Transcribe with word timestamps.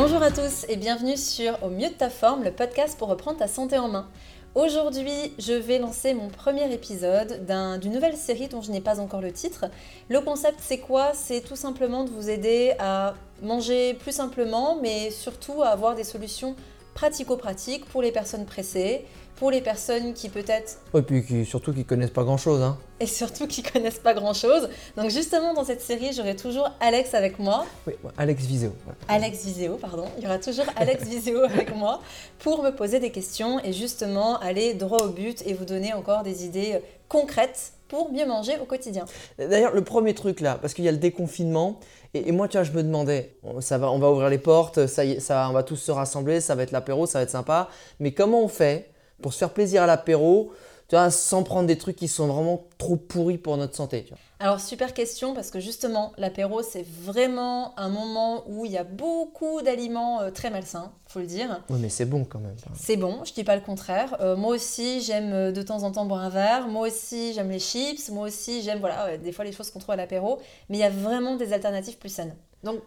Bonjour 0.00 0.22
à 0.22 0.30
tous 0.30 0.64
et 0.68 0.76
bienvenue 0.76 1.16
sur 1.16 1.60
Au 1.60 1.70
mieux 1.70 1.88
de 1.88 1.94
ta 1.94 2.08
forme, 2.08 2.44
le 2.44 2.52
podcast 2.52 2.96
pour 2.96 3.08
reprendre 3.08 3.38
ta 3.38 3.48
santé 3.48 3.78
en 3.78 3.88
main. 3.88 4.08
Aujourd'hui, 4.54 5.34
je 5.40 5.52
vais 5.52 5.80
lancer 5.80 6.14
mon 6.14 6.28
premier 6.28 6.72
épisode 6.72 7.44
d'une 7.80 7.94
nouvelle 7.94 8.16
série 8.16 8.46
dont 8.46 8.62
je 8.62 8.70
n'ai 8.70 8.80
pas 8.80 9.00
encore 9.00 9.20
le 9.20 9.32
titre. 9.32 9.64
Le 10.08 10.20
concept, 10.20 10.60
c'est 10.62 10.78
quoi? 10.78 11.14
C'est 11.14 11.40
tout 11.40 11.56
simplement 11.56 12.04
de 12.04 12.10
vous 12.10 12.30
aider 12.30 12.76
à 12.78 13.14
manger 13.42 13.94
plus 13.94 14.12
simplement, 14.12 14.78
mais 14.80 15.10
surtout 15.10 15.64
à 15.64 15.70
avoir 15.70 15.96
des 15.96 16.04
solutions 16.04 16.54
pratico-pratiques 16.94 17.84
pour 17.86 18.00
les 18.00 18.12
personnes 18.12 18.46
pressées, 18.46 19.04
pour 19.38 19.52
les 19.52 19.60
personnes 19.60 20.14
qui 20.14 20.28
peut-être... 20.28 20.78
Et 20.94 21.02
puis 21.02 21.24
qui, 21.24 21.44
surtout 21.44 21.72
qui 21.72 21.84
connaissent 21.84 22.10
pas 22.10 22.24
grand-chose. 22.24 22.60
Hein. 22.60 22.76
Et 22.98 23.06
surtout 23.06 23.46
qui 23.46 23.62
connaissent 23.62 24.00
pas 24.00 24.12
grand-chose. 24.12 24.68
Donc 24.96 25.10
justement, 25.10 25.54
dans 25.54 25.64
cette 25.64 25.80
série, 25.80 26.12
j'aurai 26.12 26.34
toujours 26.34 26.70
Alex 26.80 27.14
avec 27.14 27.38
moi. 27.38 27.64
Oui, 27.86 27.94
Alex 28.16 28.44
Viséo. 28.44 28.72
Alex 29.06 29.44
Viséo, 29.44 29.76
pardon. 29.76 30.06
Il 30.18 30.24
y 30.24 30.26
aura 30.26 30.38
toujours 30.38 30.64
Alex 30.76 31.04
Viséo 31.08 31.42
avec 31.44 31.74
moi 31.74 32.00
pour 32.40 32.64
me 32.64 32.70
poser 32.70 32.98
des 32.98 33.12
questions 33.12 33.62
et 33.64 33.72
justement 33.72 34.38
aller 34.40 34.74
droit 34.74 35.04
au 35.04 35.10
but 35.10 35.46
et 35.46 35.54
vous 35.54 35.64
donner 35.64 35.92
encore 35.92 36.24
des 36.24 36.44
idées 36.44 36.72
euh, 36.74 36.80
concrètes 37.08 37.74
pour 37.86 38.12
mieux 38.12 38.26
manger 38.26 38.58
au 38.60 38.64
quotidien. 38.64 39.04
D'ailleurs, 39.38 39.72
le 39.72 39.82
premier 39.82 40.14
truc 40.14 40.40
là, 40.40 40.58
parce 40.60 40.74
qu'il 40.74 40.84
y 40.84 40.88
a 40.88 40.92
le 40.92 40.98
déconfinement, 40.98 41.78
et, 42.12 42.32
moi, 42.32 42.48
tu 42.48 42.56
vois, 42.56 42.64
je 42.64 42.72
me 42.72 42.82
demandais, 42.82 43.36
ça 43.60 43.78
va, 43.78 43.90
on 43.90 43.98
va 43.98 44.10
ouvrir 44.10 44.28
les 44.28 44.38
portes, 44.38 44.86
ça, 44.86 45.02
ça, 45.20 45.46
on 45.48 45.52
va 45.52 45.62
tous 45.62 45.76
se 45.76 45.90
rassembler, 45.90 46.40
ça 46.40 46.54
va 46.54 46.64
être 46.64 46.72
l'apéro, 46.72 47.06
ça 47.06 47.18
va 47.18 47.22
être 47.22 47.30
sympa, 47.30 47.68
mais 48.00 48.12
comment 48.12 48.42
on 48.42 48.48
fait 48.48 48.90
pour 49.22 49.32
se 49.32 49.38
faire 49.38 49.50
plaisir 49.50 49.82
à 49.82 49.86
l'apéro, 49.86 50.52
tu 50.88 50.96
vois, 50.96 51.10
sans 51.10 51.42
prendre 51.42 51.66
des 51.66 51.76
trucs 51.76 51.96
qui 51.96 52.08
sont 52.08 52.28
vraiment 52.28 52.64
trop 52.78 52.96
pourris 52.96 53.36
pour 53.38 53.56
notre 53.56 53.74
santé. 53.76 54.04
Tu 54.04 54.10
vois. 54.10 54.18
Alors 54.40 54.60
super 54.60 54.94
question 54.94 55.34
parce 55.34 55.50
que 55.50 55.58
justement 55.58 56.12
l'apéro 56.16 56.62
c'est 56.62 56.86
vraiment 56.86 57.76
un 57.76 57.88
moment 57.88 58.44
où 58.46 58.64
il 58.64 58.70
y 58.70 58.78
a 58.78 58.84
beaucoup 58.84 59.60
d'aliments 59.62 60.20
euh, 60.20 60.30
très 60.30 60.48
malsains, 60.48 60.92
faut 61.08 61.18
le 61.18 61.26
dire. 61.26 61.60
Oui 61.68 61.78
mais 61.80 61.88
c'est 61.88 62.04
bon 62.04 62.24
quand 62.24 62.38
même. 62.38 62.54
C'est 62.74 62.96
bon, 62.96 63.24
je 63.24 63.32
dis 63.32 63.42
pas 63.42 63.56
le 63.56 63.62
contraire. 63.62 64.16
Euh, 64.20 64.36
moi 64.36 64.54
aussi 64.54 65.00
j'aime 65.00 65.32
euh, 65.32 65.50
de 65.52 65.60
temps 65.60 65.82
en 65.82 65.90
temps 65.90 66.06
boire 66.06 66.20
un 66.22 66.28
verre. 66.30 66.68
Moi 66.68 66.86
aussi 66.86 67.34
j'aime 67.34 67.50
les 67.50 67.58
chips. 67.58 68.08
Moi 68.10 68.28
aussi 68.28 68.62
j'aime 68.62 68.78
voilà 68.78 69.18
des 69.18 69.32
fois 69.32 69.44
les 69.44 69.50
choses 69.52 69.72
qu'on 69.72 69.80
trouve 69.80 69.94
à 69.94 69.96
l'apéro. 69.96 70.38
Mais 70.68 70.76
il 70.78 70.80
y 70.80 70.84
a 70.84 70.90
vraiment 70.90 71.34
des 71.34 71.52
alternatives 71.52 71.98
plus 71.98 72.08
saines. 72.14 72.36
Donc 72.62 72.78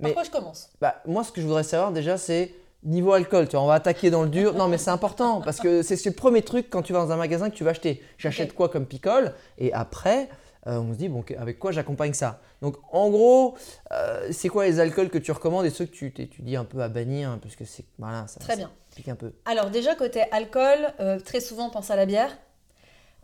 par 0.00 0.12
quoi 0.14 0.22
je 0.22 0.30
commence? 0.30 0.70
bah, 0.80 1.02
Moi 1.06 1.24
ce 1.24 1.32
que 1.32 1.40
je 1.40 1.46
voudrais 1.46 1.64
savoir 1.64 1.90
déjà 1.90 2.16
c'est 2.16 2.54
Niveau 2.88 3.12
alcool, 3.12 3.46
tu 3.48 3.52
vois, 3.56 3.64
on 3.64 3.66
va 3.66 3.74
attaquer 3.74 4.08
dans 4.08 4.22
le 4.22 4.30
dur. 4.30 4.54
Non, 4.54 4.66
mais 4.66 4.78
c'est 4.78 4.90
important 4.90 5.42
parce 5.42 5.60
que 5.60 5.82
c'est 5.82 6.02
le 6.06 6.12
premier 6.12 6.40
truc 6.40 6.70
quand 6.70 6.80
tu 6.80 6.94
vas 6.94 7.00
dans 7.00 7.12
un 7.12 7.16
magasin 7.16 7.50
que 7.50 7.54
tu 7.54 7.62
vas 7.62 7.72
acheter. 7.72 8.02
J'achète 8.16 8.54
quoi 8.54 8.70
comme 8.70 8.86
picole 8.86 9.34
Et 9.58 9.74
après, 9.74 10.30
euh, 10.66 10.78
on 10.78 10.94
se 10.94 10.98
dit, 10.98 11.10
bon, 11.10 11.22
avec 11.38 11.58
quoi 11.58 11.70
j'accompagne 11.70 12.14
ça? 12.14 12.40
Donc, 12.62 12.76
en 12.90 13.10
gros, 13.10 13.58
euh, 13.92 14.28
c'est 14.32 14.48
quoi 14.48 14.64
les 14.64 14.80
alcools 14.80 15.10
que 15.10 15.18
tu 15.18 15.30
recommandes 15.32 15.66
et 15.66 15.70
ceux 15.70 15.84
que 15.84 15.90
tu 15.90 16.10
dis 16.38 16.56
un 16.56 16.64
peu 16.64 16.80
à 16.80 16.88
bannir 16.88 17.28
hein, 17.28 17.38
Parce 17.42 17.56
que 17.56 17.66
c'est. 17.66 17.84
Voilà, 17.98 18.26
ça, 18.26 18.40
Très 18.40 18.56
bien. 18.56 18.70
pique 18.96 19.08
un 19.08 19.16
peu. 19.16 19.32
Alors, 19.44 19.68
déjà, 19.68 19.94
côté 19.94 20.22
alcool, 20.32 20.78
euh, 21.00 21.20
très 21.20 21.40
souvent, 21.40 21.66
on 21.66 21.70
pense 21.70 21.90
à 21.90 21.96
la 21.96 22.06
bière. 22.06 22.30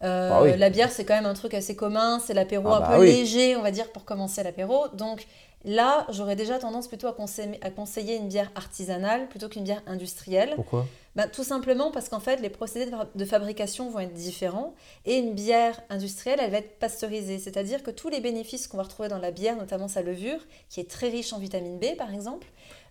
Bah 0.02 0.42
la 0.58 0.68
bière, 0.68 0.90
c'est 0.90 1.06
quand 1.06 1.14
même 1.14 1.24
un 1.24 1.32
truc 1.32 1.54
assez 1.54 1.74
commun. 1.74 2.20
C'est 2.22 2.34
l'apéro 2.34 2.68
ah 2.68 2.76
un 2.76 2.80
bah 2.80 2.96
peu 2.96 3.04
léger, 3.04 3.56
on 3.56 3.62
va 3.62 3.70
dire, 3.70 3.90
pour 3.90 4.04
commencer 4.04 4.42
l'apéro. 4.42 4.88
Donc, 4.92 5.26
Là, 5.64 6.06
j'aurais 6.10 6.36
déjà 6.36 6.58
tendance 6.58 6.88
plutôt 6.88 7.06
à 7.06 7.12
conseiller, 7.14 8.16
une 8.16 8.28
bière 8.28 8.50
artisanale 8.54 9.28
plutôt 9.28 9.48
qu'une 9.48 9.64
bière 9.64 9.82
industrielle. 9.86 10.52
Pourquoi? 10.56 10.86
Bah, 11.16 11.26
Tout 11.26 11.44
simplement 11.44 11.90
parce 11.90 12.08
qu'en 12.08 12.20
fait, 12.20 12.40
les 12.40 12.50
procédés 12.50 12.90
de 13.14 13.24
fabrication 13.24 13.88
vont 13.88 14.00
être 14.00 14.12
différents 14.12 14.74
et 15.06 15.16
une 15.16 15.32
bière 15.32 15.80
industrielle, 15.88 16.38
elle 16.42 16.50
va 16.50 16.58
être 16.58 16.78
pasteurisée. 16.78 17.38
C'est-à-dire 17.38 17.82
que 17.82 17.90
tous 17.90 18.10
les 18.10 18.20
bénéfices 18.20 18.66
qu'on 18.66 18.76
va 18.76 18.82
retrouver 18.82 19.08
dans 19.08 19.18
la 19.18 19.30
bière, 19.30 19.56
notamment 19.56 19.88
sa 19.88 20.02
levure, 20.02 20.40
qui 20.68 20.80
est 20.80 20.90
très 20.90 21.08
riche 21.08 21.32
en 21.32 21.38
vitamine 21.38 21.78
B 21.78 21.96
par 21.96 22.12
exemple, 22.12 22.46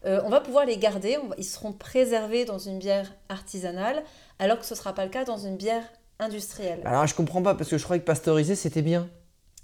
euh, 0.05 0.21
on 0.25 0.29
va 0.29 0.41
pouvoir 0.41 0.65
les 0.65 0.77
garder, 0.77 1.17
ils 1.37 1.43
seront 1.43 1.73
préservés 1.73 2.45
dans 2.45 2.59
une 2.59 2.79
bière 2.79 3.13
artisanale, 3.29 4.03
alors 4.39 4.59
que 4.59 4.65
ce 4.65 4.73
ne 4.73 4.79
sera 4.79 4.93
pas 4.93 5.05
le 5.05 5.11
cas 5.11 5.25
dans 5.25 5.37
une 5.37 5.57
bière 5.57 5.83
industrielle. 6.19 6.81
Alors 6.85 7.05
je 7.05 7.13
comprends 7.13 7.41
pas 7.41 7.53
parce 7.53 7.69
que 7.69 7.77
je 7.77 7.83
croyais 7.83 8.01
que 8.01 8.05
pasteuriser 8.05 8.55
c'était 8.55 8.81
bien. 8.81 9.07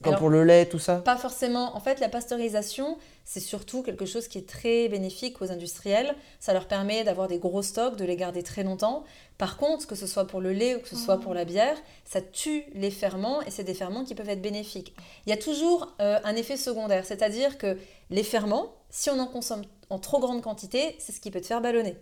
Comme 0.01 0.15
pour 0.15 0.29
le 0.29 0.45
lait, 0.45 0.65
tout 0.65 0.79
ça? 0.79 0.97
Pas 0.97 1.17
forcément. 1.17 1.75
En 1.75 1.81
fait, 1.81 1.99
la 1.99 2.07
pasteurisation, 2.07 2.97
c'est 3.25 3.41
surtout 3.41 3.83
quelque 3.83 4.05
chose 4.05 4.29
qui 4.29 4.37
est 4.37 4.47
très 4.47 4.87
bénéfique 4.87 5.41
aux 5.41 5.51
industriels. 5.51 6.15
Ça 6.39 6.53
leur 6.53 6.67
permet 6.67 7.03
d'avoir 7.03 7.27
des 7.27 7.37
gros 7.37 7.61
stocks, 7.61 7.97
de 7.97 8.05
les 8.05 8.15
garder 8.15 8.41
très 8.41 8.63
longtemps. 8.63 9.03
Par 9.37 9.57
contre, 9.57 9.87
que 9.87 9.95
ce 9.95 10.07
soit 10.07 10.25
pour 10.25 10.39
le 10.39 10.53
lait 10.53 10.75
ou 10.75 10.79
que 10.79 10.87
ce 10.87 10.95
soit 10.95 11.19
pour 11.19 11.33
la 11.33 11.43
bière, 11.43 11.77
ça 12.05 12.21
tue 12.21 12.63
les 12.73 12.91
ferments 12.91 13.41
et 13.41 13.51
c'est 13.51 13.63
des 13.65 13.73
ferments 13.73 14.05
qui 14.05 14.15
peuvent 14.15 14.29
être 14.29 14.41
bénéfiques. 14.41 14.95
Il 15.25 15.29
y 15.31 15.33
a 15.33 15.37
toujours 15.37 15.93
euh, 16.01 16.19
un 16.23 16.35
effet 16.35 16.55
secondaire, 16.55 17.05
c'est-à-dire 17.05 17.57
que 17.57 17.77
les 18.09 18.23
ferments, 18.23 18.73
si 18.89 19.09
on 19.09 19.19
en 19.19 19.27
consomme 19.27 19.63
en 19.89 19.99
trop 19.99 20.19
grande 20.19 20.41
quantité, 20.41 20.95
c'est 20.99 21.11
ce 21.11 21.19
qui 21.19 21.29
peut 21.31 21.41
te 21.41 21.47
faire 21.47 21.61
ballonner. 21.61 21.97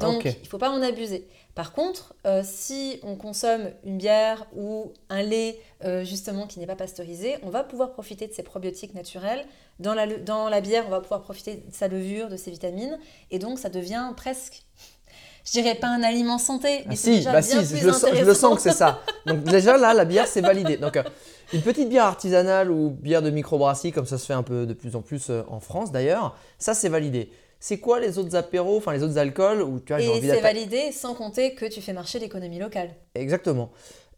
Donc, 0.00 0.24
il 0.24 0.42
ne 0.42 0.48
faut 0.48 0.58
pas 0.58 0.70
en 0.70 0.82
abuser. 0.82 1.28
Par 1.54 1.72
contre, 1.72 2.14
euh, 2.26 2.42
si 2.44 2.98
on 3.04 3.14
consomme 3.14 3.70
une 3.84 3.96
bière 3.96 4.46
ou 4.56 4.92
un 5.08 5.22
lait 5.22 5.60
euh, 5.84 6.04
justement 6.04 6.48
qui 6.48 6.58
n'est 6.58 6.66
pas 6.66 6.74
pasteurisé, 6.74 7.36
on 7.42 7.50
va 7.50 7.62
pouvoir 7.62 7.92
profiter 7.92 8.26
de 8.26 8.32
ces 8.32 8.42
probiotiques 8.42 8.94
naturels. 8.94 9.46
Dans 9.78 9.94
la, 9.94 10.06
dans 10.06 10.48
la 10.48 10.60
bière, 10.60 10.84
on 10.86 10.90
va 10.90 11.00
pouvoir 11.00 11.22
profiter 11.22 11.56
de 11.56 11.72
sa 11.72 11.86
levure, 11.86 12.28
de 12.28 12.36
ses 12.36 12.50
vitamines. 12.50 12.98
Et 13.30 13.38
donc, 13.38 13.58
ça 13.58 13.68
devient 13.68 14.12
presque 14.16 14.64
je 15.46 15.52
dirais 15.52 15.74
pas 15.74 15.88
un 15.88 16.02
aliment 16.02 16.38
santé, 16.38 16.84
mais 16.86 16.94
ah, 16.94 16.96
c'est 16.96 17.10
déjà 17.16 17.32
bah 17.32 17.42
bien 17.42 17.62
si, 17.62 17.76
je, 17.76 17.86
le 17.86 17.92
sens, 17.92 18.10
je 18.14 18.24
le 18.24 18.32
sens 18.32 18.54
que 18.54 18.62
c'est 18.62 18.72
ça. 18.72 19.02
Donc 19.26 19.42
déjà 19.44 19.76
là, 19.76 19.92
la 19.92 20.06
bière 20.06 20.26
c'est 20.26 20.40
validé. 20.40 20.78
Donc 20.78 20.96
euh, 20.96 21.02
une 21.52 21.60
petite 21.60 21.90
bière 21.90 22.06
artisanale 22.06 22.70
ou 22.70 22.88
bière 22.88 23.20
de 23.20 23.28
microbrasserie, 23.28 23.92
comme 23.92 24.06
ça 24.06 24.16
se 24.16 24.24
fait 24.24 24.32
un 24.32 24.42
peu 24.42 24.64
de 24.64 24.72
plus 24.72 24.96
en 24.96 25.02
plus 25.02 25.30
en 25.46 25.60
France 25.60 25.92
d'ailleurs, 25.92 26.34
ça 26.58 26.72
c'est 26.72 26.88
validé 26.88 27.30
c'est 27.64 27.78
quoi 27.78 27.98
les 27.98 28.18
autres 28.18 28.36
apéros, 28.36 28.76
enfin 28.76 28.92
les 28.92 29.02
autres 29.02 29.16
alcools 29.16 29.62
où 29.62 29.80
tu 29.80 29.94
as 29.94 29.98
Et 29.98 30.20
c'est 30.20 30.42
validé 30.42 30.92
sans 30.92 31.14
compter 31.14 31.54
que 31.54 31.64
tu 31.64 31.80
fais 31.80 31.94
marcher 31.94 32.18
l'économie 32.18 32.58
locale. 32.58 32.90
Exactement. 33.14 33.70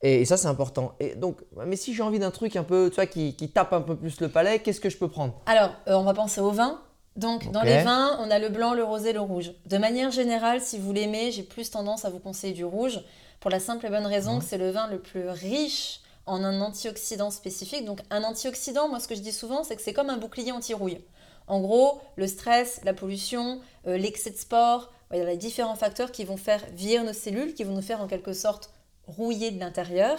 Et, 0.02 0.24
ça, 0.24 0.36
c'est 0.36 0.48
important. 0.48 0.94
Et 0.98 1.14
donc, 1.14 1.38
mais 1.64 1.76
si 1.76 1.94
j'ai 1.94 2.02
envie 2.02 2.18
d'un 2.18 2.32
truc 2.32 2.56
un 2.56 2.64
peu, 2.64 2.90
tu 2.90 2.96
vois, 2.96 3.06
qui, 3.06 3.34
tape 3.54 3.72
un 3.72 3.82
peu 3.82 3.94
plus 3.94 4.20
le 4.20 4.28
palais, 4.28 4.58
qu'est-ce 4.58 4.80
que 4.80 4.90
je 4.90 4.96
peux 4.96 5.06
prendre? 5.06 5.40
Alors, 5.46 5.70
euh, 5.86 5.94
on 5.94 6.02
va 6.02 6.12
penser 6.12 6.40
au 6.40 6.50
vin. 6.50 6.80
Donc, 7.14 7.52
dans 7.52 7.62
les 7.62 7.84
vins, 7.84 8.18
on 8.18 8.32
a 8.32 8.40
le 8.40 8.48
blanc, 8.48 8.74
le 8.74 8.82
rosé, 8.82 9.12
le 9.12 9.20
rouge. 9.20 9.52
De 9.66 9.78
manière 9.78 10.10
générale, 10.10 10.60
si 10.60 10.80
vous 10.80 10.92
l'aimez, 10.92 11.30
j'ai 11.30 11.44
plus 11.44 11.70
tendance 11.70 12.04
à 12.04 12.10
vous 12.10 12.18
conseiller 12.18 12.52
du 12.52 12.64
rouge, 12.64 12.98
pour 13.38 13.52
la 13.52 13.60
simple 13.60 13.86
et 13.86 13.90
bonne 13.90 14.06
raison 14.06 14.34
mmh. 14.34 14.38
que 14.40 14.44
c'est 14.44 14.58
le 14.58 14.72
vin 14.72 14.88
le 14.88 14.98
plus 14.98 15.28
riche 15.28 16.00
en 16.26 16.42
un 16.42 16.60
antioxydant 16.60 17.30
spécifique. 17.30 17.84
Donc, 17.84 18.00
un 18.10 18.24
antioxydant, 18.24 18.88
moi, 18.88 18.98
ce 18.98 19.06
que 19.06 19.14
je 19.14 19.20
dis 19.20 19.30
souvent, 19.30 19.62
c'est 19.62 19.76
que 19.76 19.82
c'est 19.82 19.92
comme 19.92 20.10
un 20.10 20.16
bouclier 20.16 20.50
anti-rouille. 20.50 20.98
En 21.46 21.60
gros, 21.60 22.00
le 22.16 22.26
stress, 22.26 22.80
la 22.84 22.92
pollution, 22.92 23.60
euh, 23.86 23.96
l'excès 23.96 24.30
de 24.30 24.36
sport, 24.36 24.92
il 25.12 25.18
y 25.18 25.22
a 25.22 25.36
différents 25.36 25.76
facteurs 25.76 26.10
qui 26.10 26.24
vont 26.24 26.36
faire 26.36 26.64
vieillir 26.72 27.04
nos 27.04 27.12
cellules, 27.12 27.54
qui 27.54 27.64
vont 27.64 27.74
nous 27.74 27.82
faire 27.82 28.00
en 28.00 28.08
quelque 28.08 28.32
sorte 28.32 28.70
rouiller 29.06 29.52
de 29.52 29.60
l'intérieur. 29.60 30.18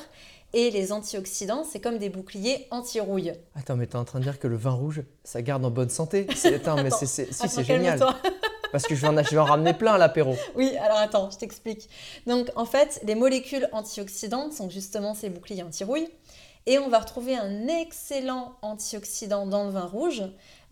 Et 0.54 0.72
les 0.72 0.94
antioxydants, 0.94 1.66
c'est 1.70 1.82
comme 1.82 1.98
des 1.98 2.10
boucliers 2.10 2.68
anti-rouille. 2.72 3.34
Attends, 3.56 3.76
mais 3.76 3.86
tu 3.86 3.94
es 3.94 3.96
en 3.98 4.06
train 4.06 4.20
de 4.20 4.24
dire 4.24 4.40
que 4.40 4.48
le 4.48 4.56
vin 4.56 4.72
rouge, 4.72 5.04
ça 5.26 5.42
garde 5.42 5.66
en 5.66 5.72
bonne 5.72 5.90
santé 5.90 6.26
Attends, 6.46 6.82
mais 6.82 6.90
c'est, 6.90 7.06
si, 7.06 7.50
c'est 7.50 7.64
génial. 7.66 8.00
Parce 8.72 8.86
que 8.86 8.96
je 8.96 9.02
vais, 9.02 9.08
en, 9.08 9.24
je 9.24 9.30
vais 9.30 9.38
en 9.38 9.46
ramener 9.46 9.74
plein 9.74 9.94
à 9.94 9.98
l'apéro. 9.98 10.36
Oui, 10.56 10.76
alors 10.78 10.98
attends, 10.98 11.30
je 11.32 11.38
t'explique. 11.38 11.90
Donc 12.28 12.50
en 12.56 12.66
fait, 12.66 13.02
les 13.06 13.16
molécules 13.16 13.68
antioxydantes 13.72 14.54
sont 14.54 14.70
justement 14.70 15.14
ces 15.14 15.30
boucliers 15.30 15.64
anti-rouille. 15.64 16.08
Et 16.70 16.80
on 16.80 16.90
va 16.90 17.00
retrouver 17.00 17.36
un 17.36 17.68
excellent 17.70 18.58
antioxydant 18.62 19.48
dans 19.48 19.64
le 19.64 19.70
vin 19.70 19.86
rouge 19.86 20.24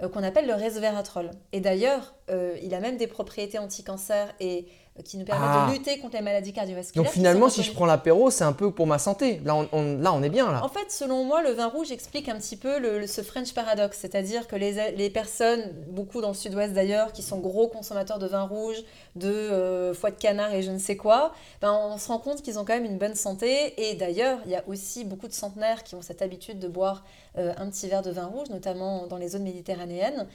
euh, 0.02 0.10
qu'on 0.10 0.24
appelle 0.24 0.46
le 0.46 0.54
resveratrol. 0.54 1.32
Et 1.54 1.62
d'ailleurs, 1.62 2.16
euh, 2.30 2.58
il 2.62 2.76
a 2.76 2.82
même 2.82 2.98
des 2.98 3.08
propriétés 3.08 3.60
anti-cancer 3.60 4.34
et 4.42 4.68
qui 5.04 5.18
nous 5.18 5.26
permet 5.26 5.46
de 5.46 5.52
ah. 5.52 5.70
lutter 5.74 6.00
contre 6.00 6.16
les 6.16 6.22
maladies 6.22 6.54
cardiovasculaires. 6.54 7.04
Donc 7.04 7.14
finalement, 7.14 7.50
si 7.50 7.64
je 7.64 7.74
prends 7.74 7.86
l'apéro, 7.86 8.32
c'est 8.32 8.46
un 8.46 8.54
peu 8.54 8.72
pour 8.72 8.88
ma 8.88 8.98
santé. 8.98 9.42
Là 9.44 9.56
on, 9.74 9.98
là, 9.98 10.14
on 10.14 10.24
est 10.24 10.30
bien. 10.30 10.50
Là. 10.50 10.64
En 10.64 10.70
fait, 10.70 10.90
selon 10.90 11.26
moi, 11.26 11.44
le 11.44 11.52
vin 11.52 11.68
rouge 11.68 11.92
explique 11.92 12.30
un 12.30 12.38
petit 12.38 12.56
peu 12.56 12.80
le, 12.80 13.06
ce 13.06 13.22
French 13.22 13.54
paradoxe. 13.54 13.98
C'est-à-dire 14.00 14.48
que 14.48 14.56
les, 14.56 14.92
les, 14.94 15.10
personnes, 15.10 15.74
beaucoup 15.90 16.22
dans 16.22 16.30
le 16.30 16.34
sud-ouest 16.34 16.74
d'ailleurs, 16.74 17.12
qui 17.12 17.24
sont 17.24 17.40
gros 17.40 17.68
consommateurs 17.68 18.20
de 18.20 18.28
vin 18.28 18.44
rouge, 18.44 18.78
de 19.18 19.28
euh, 19.28 19.94
foie 19.94 20.12
de 20.12 20.16
canard 20.16 20.54
et 20.54 20.64
je 20.64 20.72
ne 20.72 20.80
sais 20.80 20.96
quoi, 20.96 21.34
ben, 21.62 21.74
on 21.74 21.98
se 21.98 22.08
rend 22.08 22.20
compte 22.20 22.42
qu'ils 22.42 22.58
ont 22.58 22.64
quand 22.64 22.76
même 22.76 22.86
une 22.86 22.98
bonne 22.98 23.16
santé. 23.16 23.74
Et 23.90 23.96
d'ailleurs, 23.96 24.40
il 24.46 24.52
y 24.52 24.56
a 24.56 24.64
aussi 24.68 25.04
beaucoup 25.04 25.28
de 25.28 25.34
centenaires 25.34 25.84
qui 25.84 25.96
ont 25.96 26.02
cette 26.02 26.22
habitude 26.22 26.60
de 26.60 26.70
boire 26.70 27.04
euh, 27.38 27.54
un 27.58 27.70
petit 27.70 27.90
verre 27.90 28.02
de 28.02 28.12
vin 28.12 28.28
rouge, 28.28 28.50
notamment 28.50 29.08
dans 29.08 29.18
les 29.18 29.30
zones 29.30 29.44
méditerranéennes. 29.44 30.26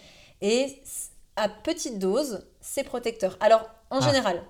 Et 0.42 0.82
à 1.36 1.48
petite 1.48 1.98
dose, 1.98 2.46
c'est 2.60 2.84
protecteur. 2.84 3.38
Alors, 3.40 3.62
en 3.90 3.98
ah. 3.98 4.06
général, 4.06 4.42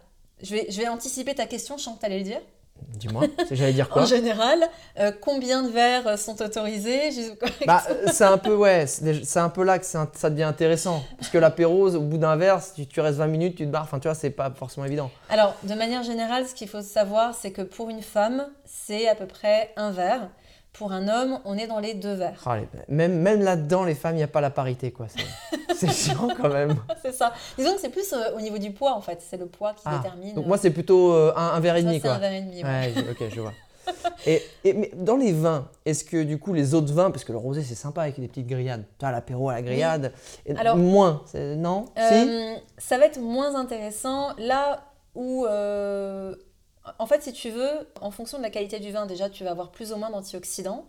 je 0.43 0.55
vais, 0.55 0.67
je 0.71 0.79
vais 0.79 0.89
anticiper 0.89 1.35
ta 1.35 1.47
question, 1.47 1.77
je 1.77 1.83
sens 1.83 1.97
que 1.97 2.01
tu 2.01 2.07
allais 2.07 2.19
le 2.19 2.25
dire. 2.25 2.41
Dis-moi, 2.89 3.25
j'allais 3.51 3.73
dire 3.73 3.89
quoi 3.91 4.03
En 4.03 4.07
général, 4.07 4.59
euh, 4.99 5.13
combien 5.21 5.63
de 5.63 5.69
verres 5.69 6.19
sont 6.19 6.41
autorisés 6.43 7.11
bah, 7.67 7.83
C'est 8.13 8.25
un 8.25 8.39
peu 8.39 8.55
ouais, 8.55 8.87
c'est 8.87 9.39
un 9.39 9.49
peu 9.49 9.65
là 9.65 9.79
que 9.79 9.85
ça 9.85 10.31
devient 10.31 10.45
intéressant. 10.45 11.03
Parce 11.19 11.31
que 11.31 11.39
l'apéro, 11.39 11.95
au 11.95 12.01
bout 12.01 12.19
d'un 12.19 12.37
verre, 12.37 12.63
si 12.63 12.87
tu 12.87 13.01
restes 13.01 13.19
20 13.19 13.27
minutes, 13.27 13.57
tu 13.57 13.67
te 13.67 13.71
barres. 13.71 13.85
Enfin, 13.85 13.99
tu 13.99 14.09
vois, 14.09 14.15
c'est 14.15 14.31
pas 14.31 14.51
forcément 14.51 14.87
évident. 14.87 15.11
Alors, 15.29 15.55
de 15.63 15.75
manière 15.75 16.03
générale, 16.03 16.47
ce 16.47 16.55
qu'il 16.55 16.69
faut 16.69 16.83
savoir, 16.83 17.35
c'est 17.35 17.53
que 17.53 17.63
pour 17.63 17.91
une 17.91 18.03
femme, 18.03 18.49
c'est 18.65 19.09
à 19.09 19.15
peu 19.15 19.27
près 19.27 19.73
un 19.77 19.91
verre. 19.91 20.29
Pour 20.73 20.93
un 20.93 21.09
homme, 21.09 21.41
on 21.45 21.59
est 21.59 21.67
dans 21.67 21.81
les 21.81 21.95
deux 21.95 22.15
verres. 22.15 22.41
Ah, 22.47 22.57
même 22.89 23.19
même 23.21 23.43
là-dedans, 23.43 23.85
les 23.85 23.95
femmes, 23.95 24.15
il 24.15 24.19
n'y 24.19 24.23
a 24.23 24.29
pas 24.29 24.41
la 24.41 24.51
parité. 24.51 24.93
quoi. 24.93 25.07
C'est- 25.75 25.89
chiant 25.93 26.29
quand 26.41 26.49
même. 26.49 26.77
c'est 27.03 27.13
ça. 27.13 27.33
Disons 27.59 27.75
que 27.75 27.81
c'est 27.81 27.89
plus 27.91 28.13
euh, 28.13 28.37
au 28.37 28.41
niveau 28.41 28.59
du 28.59 28.71
poids 28.73 28.95
en 28.95 29.01
fait. 29.01 29.19
C'est 29.21 29.37
le 29.37 29.47
poids 29.47 29.73
qui 29.75 29.83
Ah, 29.85 29.97
détermine. 29.99 30.35
Donc 30.35 30.47
moi, 30.47 30.59
c'est 30.59 30.71
plutôt 30.71 31.13
euh, 31.13 31.33
un, 31.37 31.49
un 31.49 31.61
verre 31.61 31.77
et 31.77 31.83
demi. 31.83 31.95
c'est 31.97 32.01
quoi. 32.03 32.13
un 32.13 32.19
verre 32.19 32.33
et 32.35 32.43
demi. 32.43 32.63
ouais. 32.63 32.95
Ok, 33.11 33.25
je 33.35 33.41
vois. 33.41 33.53
Et, 34.27 34.41
et- 34.63 34.73
mais 34.75 34.91
dans 34.95 35.17
les 35.17 35.33
vins, 35.33 35.67
est-ce 35.85 36.05
que 36.05 36.23
du 36.23 36.39
coup 36.39 36.53
les 36.55 36.75
autres 36.75 36.93
vins, 36.93 37.11
parce 37.11 37.25
que 37.25 37.33
le 37.33 37.39
rosé 37.39 37.63
c'est 37.63 37.75
sympa 37.75 38.03
avec 38.03 38.21
des 38.21 38.29
petites 38.29 38.47
grillades, 38.47 38.85
tu 38.99 39.05
as 39.05 39.11
l'apéro 39.11 39.49
à 39.49 39.55
la 39.55 39.63
grillade, 39.63 40.13
et 40.47 40.55
Alors- 40.55 40.77
moins, 40.77 41.23
non? 41.35 41.87
Si? 41.97 42.03
Euh, 42.15 42.55
ça 42.79 42.99
va 42.99 43.07
être 43.07 43.19
moins 43.19 43.57
intéressant 43.57 44.29
là 44.39 44.85
où, 45.17 45.45
euh, 45.47 46.35
en 46.99 47.07
fait, 47.07 47.23
si 47.23 47.33
tu 47.33 47.51
veux, 47.51 47.89
en 48.01 48.11
fonction 48.11 48.39
de 48.39 48.43
la 48.43 48.51
qualité 48.51 48.81
du 48.81 48.91
vin, 48.91 49.07
déjà, 49.07 49.31
tu 49.31 49.45
vas 49.45 49.51
avoir 49.51 49.71
plus 49.71 49.93
ou 49.93 49.97
moins 49.97 50.11
d'antioxydants. 50.11 50.87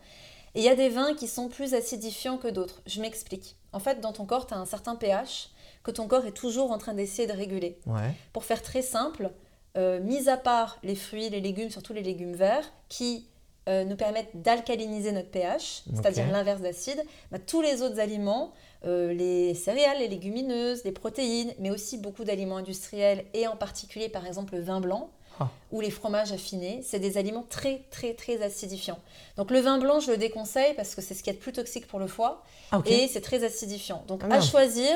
Et 0.55 0.59
il 0.59 0.65
y 0.65 0.69
a 0.69 0.75
des 0.75 0.89
vins 0.89 1.13
qui 1.13 1.27
sont 1.27 1.47
plus 1.47 1.73
acidifiants 1.73 2.37
que 2.37 2.47
d'autres. 2.47 2.81
Je 2.85 3.01
m'explique. 3.01 3.55
En 3.71 3.79
fait, 3.79 4.01
dans 4.01 4.11
ton 4.11 4.25
corps, 4.25 4.47
tu 4.47 4.53
as 4.53 4.57
un 4.57 4.65
certain 4.65 4.95
pH 4.95 5.49
que 5.83 5.91
ton 5.91 6.07
corps 6.07 6.25
est 6.25 6.33
toujours 6.33 6.71
en 6.71 6.77
train 6.77 6.93
d'essayer 6.93 7.27
de 7.27 7.33
réguler. 7.33 7.79
Ouais. 7.85 8.13
Pour 8.33 8.43
faire 8.43 8.61
très 8.61 8.81
simple, 8.81 9.31
euh, 9.77 9.99
mis 10.01 10.27
à 10.27 10.37
part 10.37 10.77
les 10.83 10.95
fruits, 10.95 11.29
les 11.29 11.39
légumes, 11.39 11.69
surtout 11.69 11.93
les 11.93 12.03
légumes 12.03 12.35
verts, 12.35 12.69
qui 12.89 13.27
euh, 13.69 13.85
nous 13.85 13.95
permettent 13.95 14.41
d'alcaliniser 14.41 15.11
notre 15.11 15.29
pH, 15.29 15.83
c'est-à-dire 15.93 16.29
l'inverse 16.31 16.61
d'acide, 16.61 17.01
bah, 17.31 17.39
tous 17.39 17.61
les 17.61 17.81
autres 17.81 17.99
aliments, 17.99 18.53
euh, 18.85 19.13
les 19.13 19.53
céréales, 19.53 19.99
les 19.99 20.07
légumineuses, 20.07 20.83
les 20.83 20.91
protéines, 20.91 21.53
mais 21.59 21.69
aussi 21.69 21.97
beaucoup 21.97 22.23
d'aliments 22.23 22.57
industriels, 22.57 23.23
et 23.33 23.47
en 23.47 23.55
particulier 23.55 24.09
par 24.09 24.25
exemple 24.25 24.55
le 24.55 24.61
vin 24.61 24.81
blanc, 24.81 25.11
Ah. 25.41 25.49
ou 25.71 25.81
les 25.81 25.91
fromages 25.91 26.31
affinés, 26.31 26.81
c'est 26.83 26.99
des 26.99 27.17
aliments 27.17 27.45
très 27.49 27.81
très 27.91 28.13
très 28.13 28.41
acidifiants. 28.41 28.99
Donc 29.37 29.51
le 29.51 29.59
vin 29.59 29.79
blanc, 29.79 29.99
je 29.99 30.11
le 30.11 30.17
déconseille 30.17 30.73
parce 30.75 30.95
que 30.95 31.01
c'est 31.01 31.13
ce 31.13 31.23
qui 31.23 31.29
est 31.29 31.33
le 31.33 31.39
plus 31.39 31.53
toxique 31.53 31.87
pour 31.87 31.99
le 31.99 32.07
foie, 32.07 32.43
Ah, 32.71 32.81
et 32.85 33.07
c'est 33.07 33.21
très 33.21 33.43
acidifiant. 33.43 34.03
Donc 34.07 34.21
Ah, 34.29 34.35
à 34.35 34.41
choisir, 34.41 34.91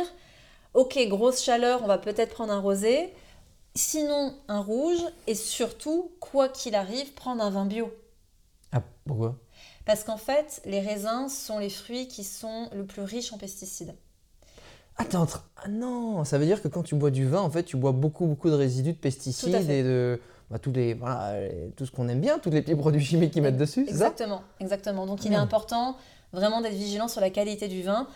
ok, 0.73 0.97
grosse 1.07 1.41
chaleur, 1.41 1.81
on 1.83 1.87
va 1.87 1.97
peut-être 1.97 2.33
prendre 2.33 2.53
un 2.53 2.59
rosé, 2.59 3.13
sinon 3.75 4.33
un 4.47 4.59
rouge, 4.59 5.01
et 5.27 5.35
surtout, 5.35 6.11
quoi 6.19 6.49
qu'il 6.49 6.75
arrive, 6.75 7.13
prendre 7.13 7.43
un 7.43 7.49
vin 7.49 7.65
bio. 7.65 7.91
Ah, 8.71 8.81
pourquoi? 9.05 9.35
Parce 9.85 10.03
qu'en 10.03 10.17
fait, 10.17 10.61
les 10.65 10.79
raisins 10.79 11.29
sont 11.29 11.59
les 11.59 11.69
fruits 11.69 12.07
qui 12.07 12.23
sont 12.23 12.69
le 12.73 12.85
plus 12.85 13.03
riches 13.03 13.31
en 13.33 13.37
pesticides. 13.37 13.95
Train. 15.03 15.27
Ah 15.57 15.67
non 15.67 16.23
Ça 16.23 16.37
veut 16.37 16.45
dire 16.45 16.61
que 16.61 16.67
quand 16.67 16.83
tu 16.83 16.95
bois 16.95 17.11
du 17.11 17.27
vin, 17.27 17.41
en 17.41 17.49
fait, 17.49 17.63
tu 17.63 17.75
bois 17.77 17.91
beaucoup, 17.91 18.25
beaucoup 18.25 18.49
de 18.49 18.55
résidus 18.55 18.93
de 18.93 18.97
pesticides 18.97 19.69
et 19.69 19.83
de. 19.83 20.19
Bah, 20.51 20.59
tous 20.59 20.71
les, 20.71 20.93
voilà, 20.93 21.39
les- 21.39 21.71
tout 21.75 21.85
ce 21.85 21.91
qu'on 21.91 22.07
aime 22.07 22.21
bien, 22.21 22.39
tous 22.39 22.49
les 22.49 22.61
petits 22.61 22.75
produits 22.75 23.03
chimiques 23.03 23.31
qu'ils 23.31 23.41
mettent 23.41 23.57
dessus, 23.57 23.85
ça 23.85 23.91
Exactement, 23.91 24.41
exactement. 24.59 25.05
Donc 25.05 25.23
il 25.25 25.27
est 25.27 25.29
Merde. 25.31 25.43
important 25.43 25.95
vraiment 26.33 26.61
d'être 26.61 26.73
vigilant 26.73 27.07
sur 27.07 27.21
la 27.21 27.29
qualité 27.29 27.67
du 27.67 27.81
vin. 27.83 28.07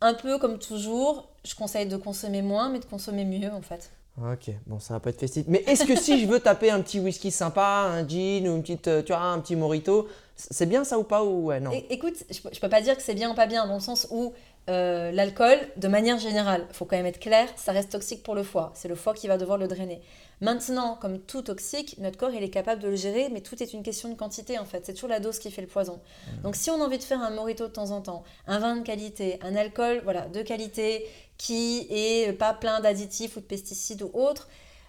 Un 0.00 0.14
peu 0.14 0.38
comme 0.38 0.58
toujours, 0.58 1.28
je 1.44 1.54
conseille 1.54 1.86
de 1.86 1.96
consommer 1.96 2.42
moins, 2.42 2.68
mais 2.68 2.80
de 2.80 2.84
consommer 2.84 3.24
mieux 3.24 3.50
en 3.52 3.62
fait. 3.62 3.90
Ok, 4.18 4.50
bon, 4.66 4.78
ça 4.78 4.94
va 4.94 5.00
pas 5.00 5.10
être 5.10 5.20
festif. 5.20 5.44
Mais 5.46 5.62
est-ce 5.66 5.84
que 5.84 5.94
si 5.94 6.18
je 6.20 6.26
veux 6.26 6.40
taper 6.40 6.70
un 6.70 6.80
petit 6.80 7.00
whisky 7.00 7.30
sympa, 7.30 7.86
un 7.90 8.06
gin 8.08 8.48
ou 8.48 8.56
une 8.56 8.62
petite, 8.62 8.88
euh, 8.88 9.02
tu 9.02 9.12
vois, 9.12 9.20
un 9.20 9.38
petit 9.40 9.56
mojito, 9.56 10.08
c'est 10.36 10.64
bien 10.66 10.84
ça 10.84 10.98
ou 10.98 11.02
pas 11.02 11.22
ou 11.22 11.46
ouais, 11.46 11.60
non? 11.60 11.70
Écoute, 11.90 12.14
je 12.30 12.58
peux 12.60 12.68
pas 12.70 12.80
dire 12.80 12.96
que 12.96 13.02
c'est 13.02 13.14
bien 13.14 13.30
ou 13.30 13.34
pas 13.34 13.46
bien, 13.46 13.66
dans 13.66 13.74
le 13.74 13.80
sens 13.80 14.06
où 14.10 14.32
euh, 14.68 15.12
l'alcool, 15.12 15.58
de 15.76 15.88
manière 15.88 16.18
générale, 16.18 16.66
faut 16.72 16.84
quand 16.84 16.96
même 16.96 17.06
être 17.06 17.20
clair, 17.20 17.48
ça 17.56 17.72
reste 17.72 17.92
toxique 17.92 18.22
pour 18.22 18.34
le 18.34 18.42
foie. 18.42 18.72
C'est 18.74 18.88
le 18.88 18.94
foie 18.96 19.14
qui 19.14 19.28
va 19.28 19.38
devoir 19.38 19.58
le 19.58 19.68
drainer. 19.68 20.00
Maintenant, 20.40 20.96
comme 21.00 21.18
tout 21.20 21.40
toxique, 21.42 21.96
notre 21.98 22.18
corps 22.18 22.30
il 22.32 22.42
est 22.42 22.50
capable 22.50 22.82
de 22.82 22.88
le 22.88 22.96
gérer, 22.96 23.28
mais 23.32 23.40
tout 23.40 23.62
est 23.62 23.72
une 23.72 23.82
question 23.82 24.08
de 24.10 24.14
quantité 24.14 24.58
en 24.58 24.64
fait. 24.66 24.84
C'est 24.84 24.92
toujours 24.92 25.08
la 25.08 25.20
dose 25.20 25.38
qui 25.38 25.50
fait 25.50 25.62
le 25.62 25.66
poison. 25.68 25.98
Donc 26.42 26.56
si 26.56 26.68
on 26.70 26.74
a 26.82 26.84
envie 26.84 26.98
de 26.98 27.02
faire 27.04 27.22
un 27.22 27.30
mojito 27.30 27.68
de 27.68 27.72
temps 27.72 27.90
en 27.90 28.02
temps, 28.02 28.22
un 28.46 28.58
vin 28.58 28.76
de 28.76 28.82
qualité, 28.82 29.38
un 29.42 29.56
alcool 29.56 30.00
voilà 30.04 30.22
de 30.28 30.42
qualité 30.42 31.06
qui 31.38 31.86
est 31.90 32.32
pas 32.32 32.52
plein 32.52 32.80
d'additifs 32.80 33.36
ou 33.36 33.40
de 33.40 33.46
pesticides 33.46 34.02
ou 34.02 34.10
autres, 34.12 34.48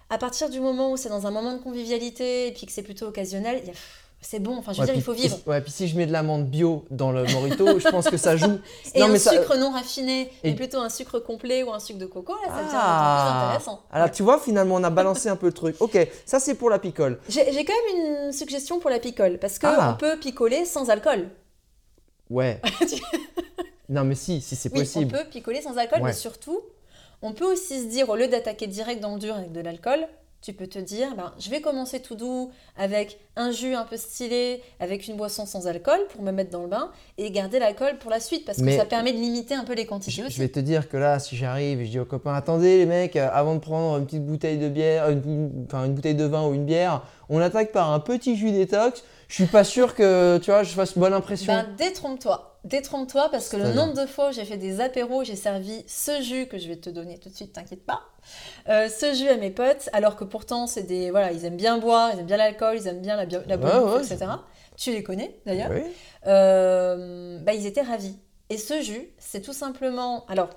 à 0.10 0.18
partir 0.18 0.50
du 0.50 0.60
moment 0.60 0.92
où 0.92 0.98
c'est 0.98 1.10
dans 1.10 1.28
un 1.28 1.32
moment 1.32 1.54
de 1.54 1.60
convivialité 1.62 2.48
et 2.48 2.52
puis 2.52 2.66
que 2.66 2.72
c'est 2.74 2.84
plutôt 2.84 3.06
occasionnel, 3.06 3.60
il 3.64 3.68
y 3.68 3.72
a- 3.72 3.76
c'est 4.22 4.40
bon. 4.40 4.58
Enfin, 4.58 4.74
je 4.74 4.78
veux 4.78 4.82
Ouais, 4.82 4.86
dire, 4.88 4.96
il 4.96 5.04
faut 5.04 5.14
vivre. 5.14 5.38
Ouais, 5.46 5.62
puis 5.62 5.72
si 5.72 5.88
je 5.88 5.96
mets 5.96 6.06
de 6.06 6.12
l'amande 6.12 6.48
bio 6.50 6.86
dans 6.92 7.12
le 7.12 7.24
mojito, 7.24 7.80
je 7.80 7.88
pense 7.90 8.10
que 8.10 8.18
ça 8.18 8.36
joue. 8.36 8.60
Et 8.96 9.00
non, 9.00 9.06
un 9.06 9.10
mais 9.10 9.20
ça- 9.20 9.32
sucre 9.32 9.56
non 9.58 9.72
raffiné, 9.72 10.32
Et- 10.44 10.50
et 10.50 10.56
plutôt 10.56 10.80
un 10.80 10.90
sucre 10.90 11.20
complet 11.20 11.64
ou 11.64 11.72
un 11.72 11.80
sucre 11.80 12.00
de 12.00 12.06
coco, 12.06 12.34
là, 12.34 12.50
ça 12.50 12.68
Ah. 12.74 13.30
plus 13.32 13.46
intéressant. 13.48 13.82
Alors 13.92 14.12
tu 14.12 14.24
vois, 14.24 14.40
finalement, 14.40 14.76
on 14.76 14.84
a 14.84 14.90
balancé 14.90 15.30
un 15.30 15.36
peu 15.36 15.46
le 15.48 15.54
truc. 15.54 15.76
Ok, 15.80 15.98
ça 16.26 16.40
c'est 16.40 16.56
pour 16.56 16.70
la 16.70 16.80
picole. 16.80 17.20
J'ai 17.30 17.52
j'ai 17.54 17.64
quand 17.64 17.74
même 17.94 18.26
une 18.26 18.32
suggestion 18.34 18.80
pour 18.80 18.90
la 18.90 19.00
picole, 19.00 19.38
parce 19.40 19.60
qu'on 19.60 19.68
Ah. 19.70 19.96
peut 20.00 20.18
picoler 20.20 20.66
sans 20.66 20.90
alcool. 20.90 21.30
Ouais. 22.30 22.60
non, 23.90 24.04
mais 24.04 24.16
si, 24.16 24.42
si 24.42 24.56
c'est 24.56 24.72
Oui, 24.74 24.80
possible. 24.80 25.14
on 25.16 25.18
peut 25.24 25.30
picoler 25.30 25.62
sans 25.62 25.78
alcool, 25.78 26.00
Ouais. 26.02 26.10
mais 26.10 26.14
surtout, 26.14 26.60
on 27.22 27.32
peut 27.34 27.46
aussi 27.46 27.80
se 27.84 27.86
dire, 27.88 28.10
au 28.10 28.16
lieu 28.16 28.28
d'attaquer 28.28 28.68
direct 28.68 29.00
dans 29.02 29.14
le 29.14 29.20
dur 29.20 29.36
avec 29.36 29.52
de 29.52 29.62
l'alcool, 29.62 30.08
tu 30.42 30.54
peux 30.54 30.68
te 30.68 30.80
dire, 30.80 31.16
ben, 31.16 31.34
je 31.40 31.50
vais 31.50 31.62
commencer 31.62 32.00
tout 32.00 32.16
doux 32.16 32.52
avec 32.78 33.20
un 33.36 33.52
jus 33.52 33.74
un 33.74 33.84
peu 33.86 33.98
stylé, 33.98 34.62
avec 34.80 35.08
une 35.08 35.18
boisson 35.18 35.46
sans 35.46 35.68
alcool 35.68 36.00
pour 36.10 36.22
me 36.22 36.32
mettre 36.32 36.52
dans 36.52 36.62
le 36.62 36.68
bain 36.70 36.92
et 37.18 37.30
garder 37.32 37.60
l'alcool 37.60 37.98
pour 38.00 38.12
la 38.12 38.20
suite 38.20 38.46
parce 38.46 38.60
que 38.60 38.64
Mais- 38.64 38.78
ça 38.78 38.86
permet 38.86 39.12
de 39.14 39.18
limiter 39.18 39.56
un 39.56 39.64
peu 39.64 39.74
les 39.74 39.86
quantités 39.86 40.22
Je, 40.22 40.28
aussi. 40.28 40.36
je 40.36 40.42
vais 40.42 40.48
te 40.50 40.60
dire 40.60 40.88
que 40.90 40.98
là, 40.98 41.20
si 41.20 41.36
j'arrive 41.36 41.82
et 41.82 41.86
je 41.86 41.92
dis 41.92 42.00
aux 42.00 42.06
copains, 42.06 42.34
attendez 42.36 42.78
les 42.78 42.86
mecs, 42.86 43.16
euh, 43.16 43.28
avant 43.34 43.56
de 43.56 43.60
prendre 43.60 43.98
une 43.98 44.06
petite 44.06 44.26
bouteille 44.26 44.58
de 44.58 44.70
bière, 44.70 45.06
euh, 45.06 45.12
une- 45.14 45.66
enfin 45.66 45.86
une 45.86 45.94
bouteille 45.96 46.16
de 46.16 46.26
vin 46.26 46.48
ou 46.48 46.54
une 46.54 46.66
bière, 46.66 47.04
on 47.30 47.40
attaque 47.40 47.72
par 47.72 47.92
un 47.92 48.00
petit 48.00 48.36
jus 48.36 48.52
détox. 48.52 49.04
Je 49.28 49.34
suis 49.36 49.46
pas 49.46 49.64
sûr 49.66 49.94
que 49.96 50.38
tu 50.38 50.52
vois, 50.52 50.64
je 50.64 50.70
fasse 50.74 50.98
bonne 50.98 51.14
impression. 51.14 51.54
Ben, 51.54 51.68
détrompe-toi. 51.78 52.60
Détrompe-toi 52.64 53.30
parce 53.30 53.48
que 53.50 53.56
le 53.58 53.72
nombre 53.74 53.94
de 53.94 54.06
fois 54.06 54.30
où 54.30 54.32
j'ai 54.34 54.44
fait 54.44 54.58
des 54.58 54.82
apéros, 54.82 55.24
j'ai 55.24 55.36
servi 55.38 55.84
ce 55.88 56.22
jus 56.22 56.48
que 56.48 56.58
je 56.58 56.68
vais 56.68 56.76
te 56.76 56.90
donner 56.90 57.18
tout 57.18 57.30
de 57.30 57.36
suite, 57.36 57.54
t'inquiète 57.54 57.86
pas. 57.86 58.02
Euh, 58.68 58.90
ce 58.90 59.14
jus 59.14 59.30
à 59.30 59.38
mes 59.38 59.52
potes, 59.52 59.90
alors 59.94 60.16
que 60.18 60.24
pourtant, 60.26 60.68
c'est 60.68 60.84
des. 60.84 61.12
Voilà, 61.12 61.32
ils 61.32 61.46
aiment 61.46 61.56
bien 61.58 61.78
boire, 61.78 62.12
ils 62.14 62.20
aiment 62.20 62.26
bien 62.26 62.36
l'alcool, 62.38 62.78
ils 62.78 62.88
aiment 62.88 63.02
bien 63.02 63.16
la, 63.16 63.26
bio- 63.26 63.40
la 63.48 63.56
bonne 63.58 63.70
Ouais, 63.72 63.80
bouffe, 64.00 64.10
ouais, 64.10 64.16
etc. 64.16 64.32
Tu 64.76 64.92
les 64.92 65.02
connais 65.04 65.40
d'ailleurs. 65.46 65.70
Oui. 65.72 65.82
Euh, 66.42 67.40
bah, 67.40 67.54
ils 67.54 67.66
étaient 67.66 67.82
ravis. 67.82 68.18
Et 68.50 68.58
ce 68.58 68.82
jus, 68.82 69.10
c'est 69.18 69.42
tout 69.42 69.54
simplement. 69.54 70.26
Alors, 70.28 70.50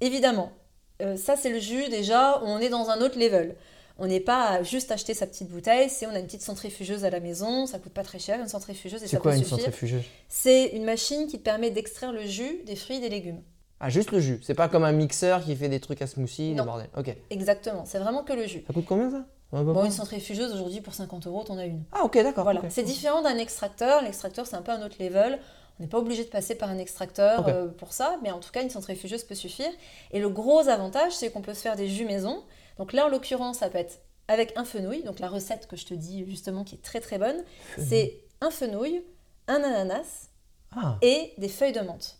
évidemment, 0.00 0.52
euh, 1.00 1.16
ça 1.16 1.36
c'est 1.36 1.50
le 1.50 1.58
jus 1.58 1.88
déjà, 1.88 2.40
on 2.44 2.58
est 2.58 2.68
dans 2.68 2.90
un 2.90 3.00
autre 3.00 3.18
level. 3.18 3.56
On 4.04 4.08
n'est 4.08 4.18
pas 4.18 4.48
à 4.48 4.62
juste 4.64 4.90
acheter 4.90 5.14
sa 5.14 5.28
petite 5.28 5.48
bouteille, 5.48 5.88
c'est 5.88 6.08
on 6.08 6.10
a 6.10 6.18
une 6.18 6.26
petite 6.26 6.42
centrifugeuse 6.42 7.04
à 7.04 7.10
la 7.10 7.20
maison, 7.20 7.66
ça 7.66 7.78
coûte 7.78 7.92
pas 7.92 8.02
très 8.02 8.18
cher, 8.18 8.40
une 8.40 8.48
centrifugeuse 8.48 9.00
et 9.00 9.06
C'est 9.06 9.14
ça 9.16 9.20
quoi 9.22 9.30
peut 9.30 9.36
une 9.36 9.44
suffire. 9.44 9.58
centrifugeuse? 9.58 10.02
C'est 10.28 10.66
une 10.70 10.84
machine 10.84 11.28
qui 11.28 11.38
te 11.38 11.44
permet 11.44 11.70
d'extraire 11.70 12.10
le 12.10 12.26
jus 12.26 12.62
des 12.66 12.74
fruits 12.74 12.96
et 12.96 13.00
des 13.00 13.08
légumes. 13.10 13.40
Ah, 13.78 13.90
juste 13.90 14.10
le 14.10 14.18
jus. 14.18 14.40
C'est 14.42 14.54
pas 14.54 14.68
comme 14.68 14.82
un 14.82 14.90
mixeur 14.90 15.44
qui 15.44 15.54
fait 15.54 15.68
des 15.68 15.78
trucs 15.78 16.02
à 16.02 16.08
smoothie, 16.08 16.52
Non. 16.54 16.64
bordel. 16.64 16.88
Ok. 16.98 17.16
Exactement, 17.30 17.84
c'est 17.86 18.00
vraiment 18.00 18.24
que 18.24 18.32
le 18.32 18.44
jus. 18.48 18.64
Ça 18.66 18.72
coûte 18.72 18.86
combien 18.88 19.08
ça? 19.08 19.24
Bon, 19.52 19.84
une 19.84 19.92
centrifugeuse 19.92 20.52
aujourd'hui 20.52 20.80
pour 20.80 20.94
50 20.94 21.28
euros, 21.28 21.44
t'en 21.44 21.56
as 21.58 21.66
une. 21.66 21.84
Ah, 21.92 22.02
ok, 22.02 22.14
d'accord. 22.24 22.42
Voilà, 22.42 22.60
c'est 22.70 22.82
différent 22.82 23.22
d'un 23.22 23.36
extracteur. 23.38 24.02
L'extracteur, 24.02 24.48
c'est 24.48 24.56
un 24.56 24.62
peu 24.62 24.72
un 24.72 24.82
autre 24.84 24.96
level. 24.98 25.38
On 25.78 25.82
n'est 25.84 25.88
pas 25.88 25.98
obligé 25.98 26.24
de 26.24 26.28
passer 26.28 26.56
par 26.56 26.70
un 26.70 26.78
extracteur 26.78 27.46
euh, 27.46 27.68
pour 27.68 27.92
ça, 27.92 28.16
mais 28.22 28.32
en 28.32 28.40
tout 28.40 28.50
cas, 28.50 28.62
une 28.62 28.70
centrifugeuse 28.70 29.22
peut 29.22 29.34
suffire. 29.36 29.70
Et 30.10 30.18
le 30.18 30.28
gros 30.28 30.66
avantage, 30.68 31.12
c'est 31.12 31.30
qu'on 31.30 31.40
peut 31.42 31.54
se 31.54 31.60
faire 31.60 31.76
des 31.76 31.86
jus 31.88 32.04
maison. 32.04 32.42
Donc 32.82 32.92
là, 32.94 33.06
en 33.06 33.08
l'occurrence, 33.08 33.58
ça 33.58 33.68
peut 33.68 33.78
être 33.78 34.00
avec 34.26 34.54
un 34.56 34.64
fenouil. 34.64 35.04
Donc 35.04 35.20
la 35.20 35.28
recette 35.28 35.68
que 35.68 35.76
je 35.76 35.86
te 35.86 35.94
dis 35.94 36.28
justement, 36.28 36.64
qui 36.64 36.74
est 36.74 36.82
très 36.82 36.98
très 36.98 37.16
bonne, 37.16 37.44
c'est 37.78 38.24
un 38.40 38.50
fenouil, 38.50 39.04
un 39.46 39.62
ananas 39.62 40.30
Ah. 40.74 40.98
et 41.00 41.32
des 41.38 41.46
feuilles 41.46 41.70
de 41.70 41.78
menthe. 41.78 42.18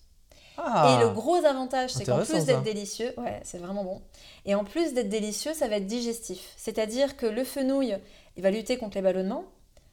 Ah. 0.58 1.00
Et 1.00 1.02
le 1.02 1.10
gros 1.10 1.44
avantage, 1.44 1.92
c'est 1.94 2.04
qu'en 2.04 2.24
plus 2.24 2.44
d'être 2.44 2.62
délicieux, 2.62 3.12
ouais, 3.16 3.40
c'est 3.42 3.58
vraiment 3.58 3.82
bon. 3.82 4.02
Et 4.46 4.54
en 4.54 4.62
plus 4.62 4.94
d'être 4.94 5.08
délicieux, 5.08 5.52
ça 5.52 5.66
va 5.66 5.78
être 5.78 5.86
digestif. 5.88 6.52
C'est-à-dire 6.56 7.16
que 7.16 7.26
le 7.26 7.42
fenouil, 7.42 7.96
il 8.36 8.42
va 8.44 8.52
lutter 8.52 8.76
contre 8.78 8.96
les 8.98 9.02
ballonnements. 9.02 9.46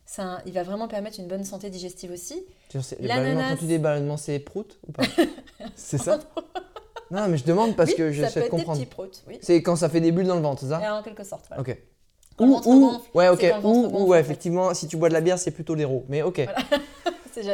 Ça, 0.06 0.40
il 0.46 0.54
va 0.54 0.62
vraiment 0.62 0.88
permettre 0.88 1.20
une 1.20 1.28
bonne 1.28 1.46
santé 1.46 1.72
digestive 1.72 2.12
aussi. 2.12 2.46
L'ananas. 3.00 3.50
quand 3.54 3.58
tu 3.58 3.66
dis 3.66 3.80
ballonnements, 3.80 4.18
c'est 4.18 4.38
prout 4.38 4.78
ou 4.88 4.92
pas 4.92 5.02
C'est 5.76 5.98
ça 5.98 6.20
Non, 7.12 7.28
mais 7.28 7.38
je 7.38 7.44
demande 7.46 7.76
parce 7.76 7.92
Oui, 7.92 7.96
que 7.98 8.12
j'essaie 8.12 8.42
de 8.44 8.48
comprendre. 8.50 8.80
oui. 9.28 9.40
C'est 9.42 9.62
quand 9.64 9.76
ça 9.76 9.90
fait 9.90 10.02
des 10.02 10.12
bulles 10.12 10.28
dans 10.28 10.36
le 10.36 10.42
ventre, 10.42 10.62
c'est 10.62 10.70
ça 10.70 10.82
Et 10.84 10.90
en 10.90 11.02
quelque 11.02 11.24
sorte, 11.24 11.46
voilà. 11.48 11.62
Ok. 11.62 11.78
Quand 12.38 12.46
Ou, 12.46 12.56
ou- 12.58 12.62
gonfle, 12.92 13.10
ouais, 13.16 13.28
ok. 13.30 13.46
Ou, 13.58 13.62
gonfle, 13.62 13.96
ou, 13.96 14.08
ouais, 14.08 14.20
effectivement, 14.20 14.74
si 14.74 14.88
tu 14.88 14.96
bois 14.98 15.10
de 15.10 15.14
la 15.14 15.22
bière, 15.22 15.38
c'est 15.40 15.52
plutôt 15.52 15.76
l'héros. 15.76 16.06
Mais 16.10 16.22
ok. 16.22 16.48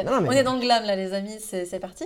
Non, 0.04 0.20
mais- 0.20 0.28
On 0.28 0.32
est 0.32 0.42
dans 0.42 0.54
le 0.54 0.60
glam 0.60 0.84
là, 0.84 0.96
les 0.96 1.12
amis, 1.12 1.36
c'est 1.38 1.78
parti. 1.78 2.04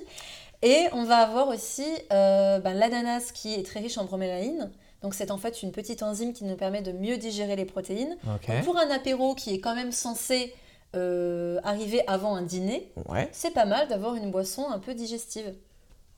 Et 0.60 0.80
on 0.92 1.04
va 1.04 1.16
avoir 1.18 1.48
aussi 1.48 1.86
euh, 2.12 2.58
ben, 2.58 2.74
l'ananas 2.74 3.30
qui 3.32 3.54
est 3.54 3.62
très 3.64 3.80
riche 3.80 3.96
en 3.96 4.04
bromélaïne. 4.04 4.70
Donc 5.00 5.14
c'est 5.14 5.30
en 5.30 5.38
fait 5.38 5.62
une 5.62 5.72
petite 5.72 6.02
enzyme 6.02 6.34
qui 6.34 6.44
nous 6.44 6.56
permet 6.56 6.82
de 6.82 6.92
mieux 6.92 7.16
digérer 7.16 7.56
les 7.56 7.64
protéines. 7.64 8.16
Donc, 8.24 8.64
pour 8.64 8.76
un 8.76 8.90
apéro 8.90 9.34
qui 9.34 9.54
est 9.54 9.60
quand 9.60 9.74
même 9.74 9.92
censé 9.92 10.52
euh, 10.94 11.58
arriver 11.64 12.02
avant 12.06 12.34
un 12.34 12.42
dîner, 12.42 12.92
Ouais. 13.08 13.30
c'est 13.32 13.54
pas 13.54 13.64
mal 13.64 13.88
d'avoir 13.88 14.14
une 14.14 14.30
boisson 14.30 14.68
un 14.68 14.78
peu 14.78 14.92
digestive. 14.92 15.54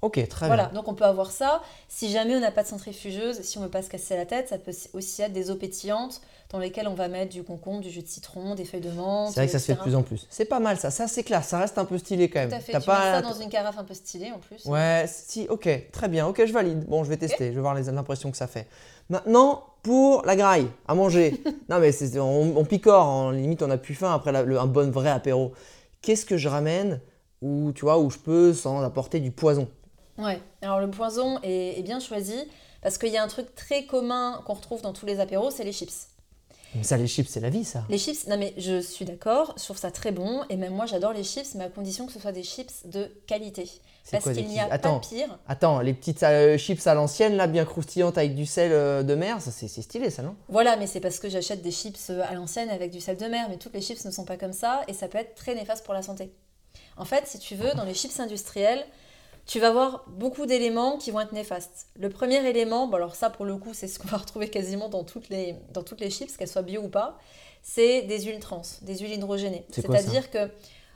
Ok, 0.03 0.27
très 0.29 0.49
Voilà, 0.49 0.65
bien. 0.65 0.75
donc 0.75 0.89
on 0.89 0.95
peut 0.95 1.05
avoir 1.05 1.31
ça. 1.31 1.63
Si 1.89 2.11
jamais 2.11 2.35
on 2.35 2.41
n'a 2.41 2.51
pas 2.51 2.65
de 2.65 2.69
centrifugeuse, 2.69 3.41
si 3.43 3.57
on 3.59 3.61
veut 3.63 3.69
pas 3.69 3.83
se 3.83 3.89
casser 3.89 4.17
la 4.17 4.27
tête, 4.27 4.49
ça 4.49 4.59
peut 4.59 4.73
aussi 4.95 5.23
être 5.23 5.33
des 5.33 5.49
eaux 5.53 5.55
pétillantes 5.55 6.21
dans 6.51 6.59
lesquelles 6.59 6.89
on 6.89 6.95
va 6.95 7.07
mettre 7.07 7.33
du 7.33 7.45
concombre, 7.45 7.81
du 7.81 7.89
jus 7.91 8.03
de 8.03 8.09
citron, 8.09 8.57
des 8.57 8.65
feuilles 8.65 8.81
de 8.81 8.91
menthe. 8.91 9.29
C'est 9.29 9.37
vrai 9.41 9.47
que 9.47 9.53
ça 9.53 9.61
se 9.61 9.67
fait 9.67 9.75
de 9.75 9.79
plus 9.79 9.95
en 9.95 10.03
plus. 10.03 10.27
C'est 10.29 10.45
pas 10.45 10.59
mal 10.59 10.77
ça, 10.77 10.91
ça 10.91 11.07
c'est 11.07 11.23
clair, 11.23 11.45
ça 11.45 11.61
reste 11.61 11.79
un 11.79 11.85
peu 11.85 11.99
stylé 11.99 12.29
quand 12.29 12.41
même. 12.41 12.49
Tout 12.51 12.57
à 12.57 12.59
fait. 12.61 12.73
Tu 12.73 12.79
mets 12.79 12.85
pas... 12.85 13.23
ça 13.23 13.23
dans 13.23 13.41
une 13.41 13.49
carafe 13.49 13.79
un 13.79 13.85
peu 13.85 13.95
stylée 13.95 14.33
en 14.33 14.39
plus. 14.41 14.67
Ouais, 14.67 15.05
si, 15.07 15.47
ok, 15.49 15.69
très 15.93 16.09
bien, 16.09 16.27
ok, 16.27 16.47
je 16.47 16.53
valide. 16.53 16.85
Bon, 16.87 17.05
je 17.05 17.09
vais 17.09 17.17
tester, 17.17 17.51
je 17.51 17.55
vais 17.55 17.61
voir 17.61 17.75
l'impression 17.75 18.33
que 18.33 18.37
ça 18.37 18.49
fait. 18.49 18.67
Maintenant, 19.09 19.63
pour 19.85 20.25
la 20.27 20.35
graille, 20.35 20.67
à 20.89 20.97
manger. 20.97 21.41
non, 21.69 21.79
mais 21.79 21.93
on, 22.19 22.57
on 22.57 22.65
picore, 22.65 23.07
en 23.07 23.31
limite, 23.31 23.63
on 23.63 23.71
a 23.71 23.79
plus 23.79 23.95
faim 23.95 24.13
après 24.13 24.33
la- 24.33 24.43
le- 24.43 24.59
un 24.59 24.67
bon 24.67 24.91
vrai 24.91 25.11
apéro. 25.11 25.53
Qu'est-ce 26.01 26.27
que 26.27 26.37
je 26.37 26.49
ramène 26.49 27.01
où, 27.41 27.71
tu 27.73 27.83
vois, 27.83 27.99
où 28.01 28.11
je 28.11 28.19
peux 28.19 28.53
sans 28.53 28.83
apporter 28.83 29.21
du 29.21 29.31
poison? 29.31 29.69
Ouais, 30.19 30.41
alors 30.61 30.81
le 30.81 30.91
poison 30.91 31.39
est, 31.43 31.79
est 31.79 31.83
bien 31.83 32.01
choisi 32.01 32.37
parce 32.83 32.99
qu'il 32.99 33.11
y 33.11 33.17
a 33.17 33.23
un 33.23 33.29
truc 33.29 33.55
très 33.55 33.87
commun 33.87 34.43
qu'on 34.47 34.55
retrouve 34.55 34.83
dans 34.83 34.93
tous 34.93 35.07
les 35.07 35.21
apéros, 35.21 35.51
c'est 35.51 35.65
les 35.65 35.73
chips. 35.73 36.09
Mais 36.75 36.83
ça, 36.85 36.97
les 36.97 37.07
chips, 37.07 37.29
c'est 37.29 37.41
la 37.41 37.51
vie, 37.51 37.65
ça. 37.65 37.85
Les 37.91 37.99
chips, 37.99 38.27
non 38.29 38.39
mais 38.39 38.55
je 38.57 38.81
suis 38.81 39.05
d'accord, 39.05 39.55
je 39.59 39.65
trouve 39.65 39.77
ça 39.77 39.91
très 39.91 40.11
bon 40.11 40.43
et 40.49 40.57
même 40.57 40.73
moi 40.73 40.87
j'adore 40.87 41.13
les 41.13 41.23
chips, 41.23 41.55
mais 41.55 41.65
à 41.65 41.69
condition 41.69 42.07
que 42.07 42.13
ce 42.13 42.19
soit 42.19 42.33
des 42.33 42.43
chips 42.43 42.87
de 42.87 43.11
qualité. 43.27 43.71
Parce 44.11 44.25
qu'il 44.33 44.49
n'y 44.49 44.59
a 44.59 44.67
pas 44.67 44.75
Attends. 44.75 44.99
de 44.99 45.07
pire. 45.07 45.39
Attends, 45.47 45.81
les 45.81 45.93
petites 45.95 46.23
euh, 46.23 46.57
chips 46.59 46.87
à 46.87 46.95
l'ancienne, 46.95 47.37
là, 47.37 47.47
bien 47.47 47.65
croustillantes 47.65 48.19
avec 48.19 48.35
du 48.35 48.47
sel 48.47 48.73
euh, 48.73 49.03
de 49.03 49.15
mer, 49.15 49.39
c'est 49.41 49.69
stylé, 49.69 50.11
ça, 50.11 50.23
non? 50.23 50.35
Voilà, 50.49 50.77
mais 50.77 50.87
c'est 50.87 50.99
parce 51.01 51.19
que 51.21 51.29
j'achète 51.29 51.63
des 51.63 51.71
chips 51.71 52.11
euh, 52.11 52.23
à 52.29 52.35
l'ancienne 52.35 52.69
avec 52.71 52.91
du 52.91 53.01
sel 53.01 53.17
de 53.17 53.27
mer, 53.27 53.47
mais 53.49 53.59
toutes 53.59 53.75
les 53.75 53.81
chips 53.83 54.05
ne 54.05 54.11
sont 54.11 54.25
pas 54.25 54.37
comme 54.37 54.53
ça 54.55 54.83
et 54.89 54.93
ça 54.93 55.09
peut 55.09 55.19
être 55.19 55.35
très 55.35 55.55
néfaste 55.55 55.85
pour 55.85 55.95
la 55.95 56.03
santé. 56.03 56.33
En 56.97 57.05
fait, 57.05 57.27
si 57.27 57.39
tu 57.39 57.55
veux, 57.55 57.71
dans 57.75 57.85
les 57.85 57.95
chips 57.95 58.19
industrielles, 58.19 58.85
tu 59.47 59.59
vas 59.61 59.69
avoir 59.69 60.05
beaucoup 60.09 60.47
d'éléments 60.47 60.99
qui 60.99 61.11
vont 61.11 61.21
être 61.21 61.33
néfastes. 61.33 61.89
Le 61.97 62.09
premier 62.09 62.47
élément, 62.49 62.87
bon 62.87 62.97
alors 62.97 63.15
ça 63.15 63.29
pour 63.31 63.45
le 63.45 63.57
coup, 63.57 63.75
c'est 63.75 63.89
ce 63.89 63.99
qu'on 63.99 64.09
va 64.09 64.17
retrouver 64.25 64.49
quasiment 64.49 64.89
dans 64.89 65.05
toutes 65.05 65.29
les, 65.29 65.57
dans 65.73 65.83
toutes 65.83 66.01
les 66.01 66.11
chips, 66.11 66.37
qu'elles 66.37 66.49
soient 66.49 66.63
bio 66.63 66.83
ou 66.83 66.89
pas, 66.89 67.19
c'est 67.63 68.03
des 68.03 68.21
huiles 68.23 68.41
trans, 68.41 68.63
des 68.83 68.99
huiles 68.99 69.13
hydrogénées. 69.15 69.65
C'est-à-dire 69.71 70.31
que, 70.31 70.51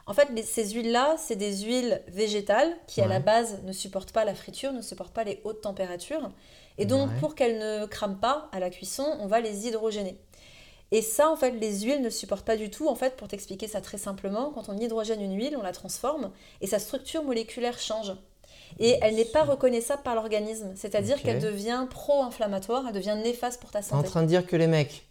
en 0.06 0.14
fait, 0.14 0.28
les- 0.34 0.42
ces 0.42 0.70
huiles-là, 0.70 1.16
c'est 1.18 1.36
des 1.36 1.58
huiles 1.58 2.02
végétales 2.08 2.76
qui, 2.86 3.00
à 3.00 3.06
la 3.08 3.18
base, 3.20 3.60
ne 3.64 3.72
supportent 3.72 4.12
pas 4.12 4.24
la 4.24 4.34
friture, 4.34 4.72
ne 4.72 4.82
supportent 4.82 5.12
pas 5.14 5.24
les 5.24 5.40
hautes 5.44 5.60
températures. 5.62 6.30
Et 6.78 6.84
donc, 6.86 7.08
Ouais. 7.10 7.16
pour 7.20 7.34
qu'elles 7.34 7.58
ne 7.58 7.86
crament 7.86 8.18
pas 8.18 8.48
à 8.52 8.60
la 8.60 8.70
cuisson, 8.70 9.04
on 9.20 9.26
va 9.26 9.40
les 9.40 9.66
hydrogéner. 9.66 10.16
Et 10.92 11.02
ça, 11.02 11.28
en 11.30 11.34
fait, 11.36 11.50
les 11.50 11.80
huiles 11.80 12.02
ne 12.02 12.10
supportent 12.10 12.46
pas 12.46 12.56
du 12.56 12.70
tout. 12.70 12.86
En 12.88 12.94
fait, 12.94 13.16
pour 13.16 13.26
t'expliquer 13.26 13.66
ça 13.66 13.80
très 13.80 13.98
simplement, 13.98 14.52
quand 14.52 14.68
on 14.68 14.76
hydrogène 14.78 15.20
une 15.20 15.36
huile, 15.36 15.56
on 15.56 15.62
la 15.62 15.72
transforme 15.72 16.30
et 16.60 16.68
sa 16.68 16.78
structure 16.78 17.24
moléculaire 17.24 17.78
change. 17.80 18.12
Et 18.78 18.98
elle 19.02 19.14
n'est 19.14 19.24
pas 19.24 19.42
reconnaissable 19.44 20.02
par 20.02 20.14
l'organisme. 20.14 20.72
C'est-à-dire 20.74 21.22
qu'elle 21.22 21.40
devient 21.40 21.86
pro-inflammatoire, 21.90 22.84
elle 22.88 22.94
devient 22.94 23.16
néfaste 23.22 23.60
pour 23.60 23.70
ta 23.70 23.80
T'es 23.80 23.92
en 23.92 23.98
santé. 23.98 24.08
train 24.08 24.22
de 24.22 24.28
dire 24.28 24.46
que 24.46 24.56
les 24.56 24.66
mecs, 24.66 25.06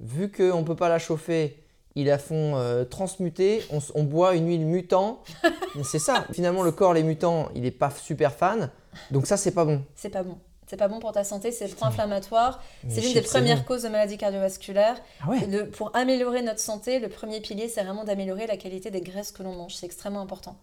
vu 0.00 0.30
qu'on 0.30 0.60
ne 0.60 0.64
peut 0.64 0.76
pas 0.76 0.88
la 0.88 0.98
chauffer, 0.98 1.62
ils 1.96 2.06
la 2.06 2.18
font 2.18 2.56
euh, 2.56 2.84
transmuter, 2.84 3.62
on, 3.94 4.02
boit 4.04 4.34
une 4.34 4.48
huile 4.48 4.64
mutant. 4.64 5.22
C'est 5.84 5.98
ça, 5.98 6.24
finalement, 6.32 6.62
le 6.62 6.72
corps, 6.72 6.94
les 6.94 7.02
mutants, 7.02 7.48
il 7.54 7.62
n'est 7.62 7.70
pas 7.70 7.90
super 7.90 8.32
fan. 8.32 8.70
Donc 9.10 9.26
ça, 9.26 9.36
c'est 9.36 9.52
pas 9.52 9.64
bon. 9.64 9.82
C'est 9.94 10.10
pas 10.10 10.22
bon. 10.22 10.38
C'est 10.66 10.76
pas 10.76 10.86
bon 10.86 11.00
pour 11.00 11.10
ta 11.10 11.24
santé, 11.24 11.50
c'est 11.50 11.66
pro-inflammatoire. 11.66 12.62
C'est 12.88 13.00
l'une 13.00 13.12
des 13.12 13.22
premières 13.22 13.58
bon. 13.58 13.64
causes 13.64 13.82
de 13.82 13.88
maladies 13.88 14.18
cardiovasculaires. 14.18 14.96
Ah 15.20 15.30
ouais 15.30 15.42
Et 15.42 15.46
le- 15.46 15.68
pour 15.68 15.90
améliorer 15.96 16.42
notre 16.42 16.60
santé, 16.60 17.00
le 17.00 17.08
premier 17.08 17.40
pilier, 17.40 17.68
c'est 17.68 17.82
vraiment 17.82 18.04
d'améliorer 18.04 18.46
la 18.46 18.56
qualité 18.56 18.92
des 18.92 19.00
graisses 19.00 19.32
que 19.32 19.42
l'on 19.42 19.56
mange. 19.56 19.74
C'est 19.74 19.86
extrêmement 19.86 20.20
important. 20.20 20.56